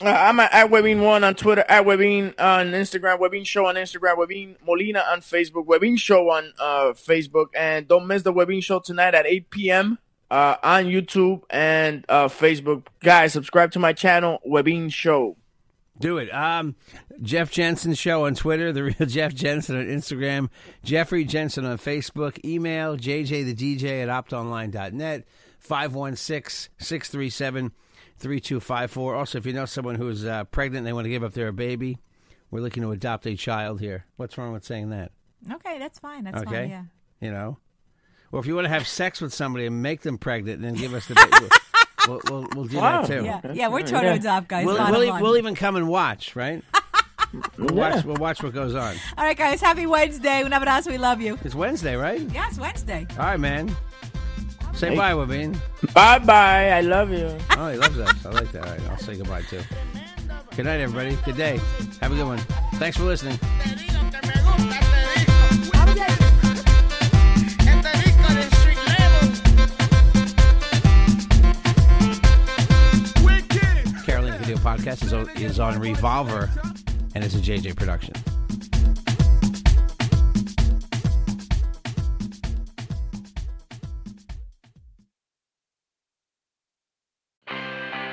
Uh, 0.00 0.08
I'm 0.08 0.40
at, 0.40 0.52
at 0.52 0.70
Webin 0.70 1.02
One 1.02 1.24
on 1.24 1.34
Twitter, 1.34 1.64
at 1.68 1.84
Webin 1.84 2.34
on 2.38 2.72
Instagram, 2.72 3.18
Webin 3.18 3.46
Show 3.46 3.66
on 3.66 3.76
Instagram, 3.76 4.18
Webin 4.18 4.56
Molina 4.66 5.04
on 5.10 5.20
Facebook, 5.20 5.66
Webin 5.66 5.98
Show 5.98 6.30
on 6.30 6.52
uh, 6.58 6.92
Facebook, 6.92 7.46
and 7.54 7.88
don't 7.88 8.06
miss 8.06 8.22
the 8.22 8.32
Webin 8.32 8.62
Show 8.62 8.80
tonight 8.80 9.14
at 9.14 9.26
8 9.26 9.48
p.m. 9.48 9.98
Uh, 10.30 10.56
on 10.62 10.84
YouTube 10.86 11.42
and 11.50 12.04
uh, 12.08 12.26
Facebook. 12.28 12.86
Guys, 13.00 13.32
subscribe 13.32 13.70
to 13.72 13.78
my 13.78 13.92
channel, 13.92 14.40
Webin 14.46 14.92
Show. 14.92 15.36
Do 15.98 16.18
it. 16.18 16.28
Um, 16.34 16.74
Jeff 17.22 17.50
Jensen 17.50 17.94
Show 17.94 18.26
on 18.26 18.34
Twitter, 18.34 18.72
The 18.72 18.82
Real 18.98 19.06
Jeff 19.08 19.32
Jensen 19.34 19.76
on 19.78 19.86
Instagram, 19.86 20.48
Jeffrey 20.82 21.24
Jensen 21.24 21.64
on 21.64 21.78
Facebook, 21.78 22.44
email 22.44 22.96
JJ 22.96 23.44
the 23.46 23.54
DJ 23.54 24.02
at 24.02 24.08
optonline.net, 24.08 25.24
516 25.60 26.70
637 26.78 27.72
3254. 28.18 29.14
Also, 29.14 29.38
if 29.38 29.46
you 29.46 29.52
know 29.52 29.64
someone 29.64 29.94
who's 29.94 30.24
uh, 30.24 30.44
pregnant 30.44 30.78
and 30.78 30.86
they 30.86 30.92
want 30.92 31.04
to 31.04 31.10
give 31.10 31.22
up 31.24 31.32
their 31.34 31.52
baby, 31.52 31.98
we're 32.50 32.60
looking 32.60 32.82
to 32.82 32.90
adopt 32.90 33.26
a 33.26 33.36
child 33.36 33.80
here. 33.80 34.06
What's 34.16 34.36
wrong 34.36 34.52
with 34.52 34.64
saying 34.64 34.90
that? 34.90 35.12
Okay, 35.50 35.78
that's 35.78 35.98
fine. 35.98 36.24
That's 36.24 36.38
Okay. 36.38 36.50
fine, 36.50 36.70
yeah. 36.70 36.82
You 37.20 37.30
know? 37.30 37.58
Or 38.32 38.40
if 38.40 38.46
you 38.46 38.54
want 38.54 38.64
to 38.66 38.68
have 38.70 38.86
sex 38.86 39.20
with 39.20 39.32
somebody 39.32 39.66
and 39.66 39.82
make 39.82 40.02
them 40.02 40.18
pregnant 40.18 40.56
and 40.56 40.64
then 40.64 40.74
give 40.74 40.94
us 40.94 41.06
the 41.06 41.14
baby, 41.14 41.48
we'll, 42.08 42.20
we'll, 42.28 42.48
we'll 42.54 42.64
do 42.66 42.76
Wow. 42.78 43.02
that 43.02 43.06
too. 43.20 43.24
Yeah, 43.24 43.40
yeah, 43.52 43.68
we're 43.68 43.86
trying 43.86 44.02
to 44.02 44.08
Yeah. 44.08 44.14
adopt, 44.14 44.48
guys. 44.48 44.66
We'll, 44.66 44.76
we'll, 44.90 45.04
e- 45.04 45.22
we'll 45.22 45.36
even 45.36 45.54
come 45.54 45.76
and 45.76 45.88
watch, 45.88 46.34
right? 46.36 46.62
We'll, 47.58 47.74
watch, 47.76 48.04
we'll 48.04 48.16
watch 48.16 48.42
what 48.42 48.54
goes 48.54 48.74
on. 48.74 48.94
All 49.18 49.24
right, 49.24 49.36
guys, 49.36 49.60
happy 49.60 49.84
Wednesday. 49.84 50.42
Un 50.42 50.52
abrazo, 50.52 50.86
we 50.88 50.96
love 50.96 51.20
you. 51.20 51.36
It's 51.44 51.54
Wednesday, 51.56 51.96
right? 51.96 52.20
Yes, 52.32 52.56
Wednesday. 52.58 53.06
All 53.18 53.26
right, 53.26 53.40
man. 53.40 53.74
Say 54.74 54.94
bye, 54.96 55.12
Wabin. 55.12 55.58
Bye 55.92 56.20
bye. 56.20 56.70
I 56.70 56.80
love 56.82 57.10
you. 57.10 57.36
Oh, 57.58 57.68
he 57.68 57.76
loves 57.78 57.98
us. 57.98 58.24
I 58.24 58.28
like 58.30 58.52
that. 58.52 58.64
All 58.64 58.70
right, 58.70 58.80
I'll 58.90 58.98
say 58.98 59.16
goodbye 59.16 59.42
too. 59.42 59.60
Good 60.54 60.66
night, 60.66 60.80
everybody. 60.80 61.16
Good 61.24 61.36
day. 61.36 61.60
Have 62.00 62.12
a 62.12 62.14
good 62.14 62.26
one. 62.26 62.38
Thanks 62.74 62.96
for 62.96 63.02
listening. 63.04 63.38
Is 75.46 75.60
on 75.60 75.78
Revolver 75.78 76.50
and 77.14 77.24
it's 77.24 77.34
a 77.34 77.38
JJ 77.38 77.76
production. 77.76 78.14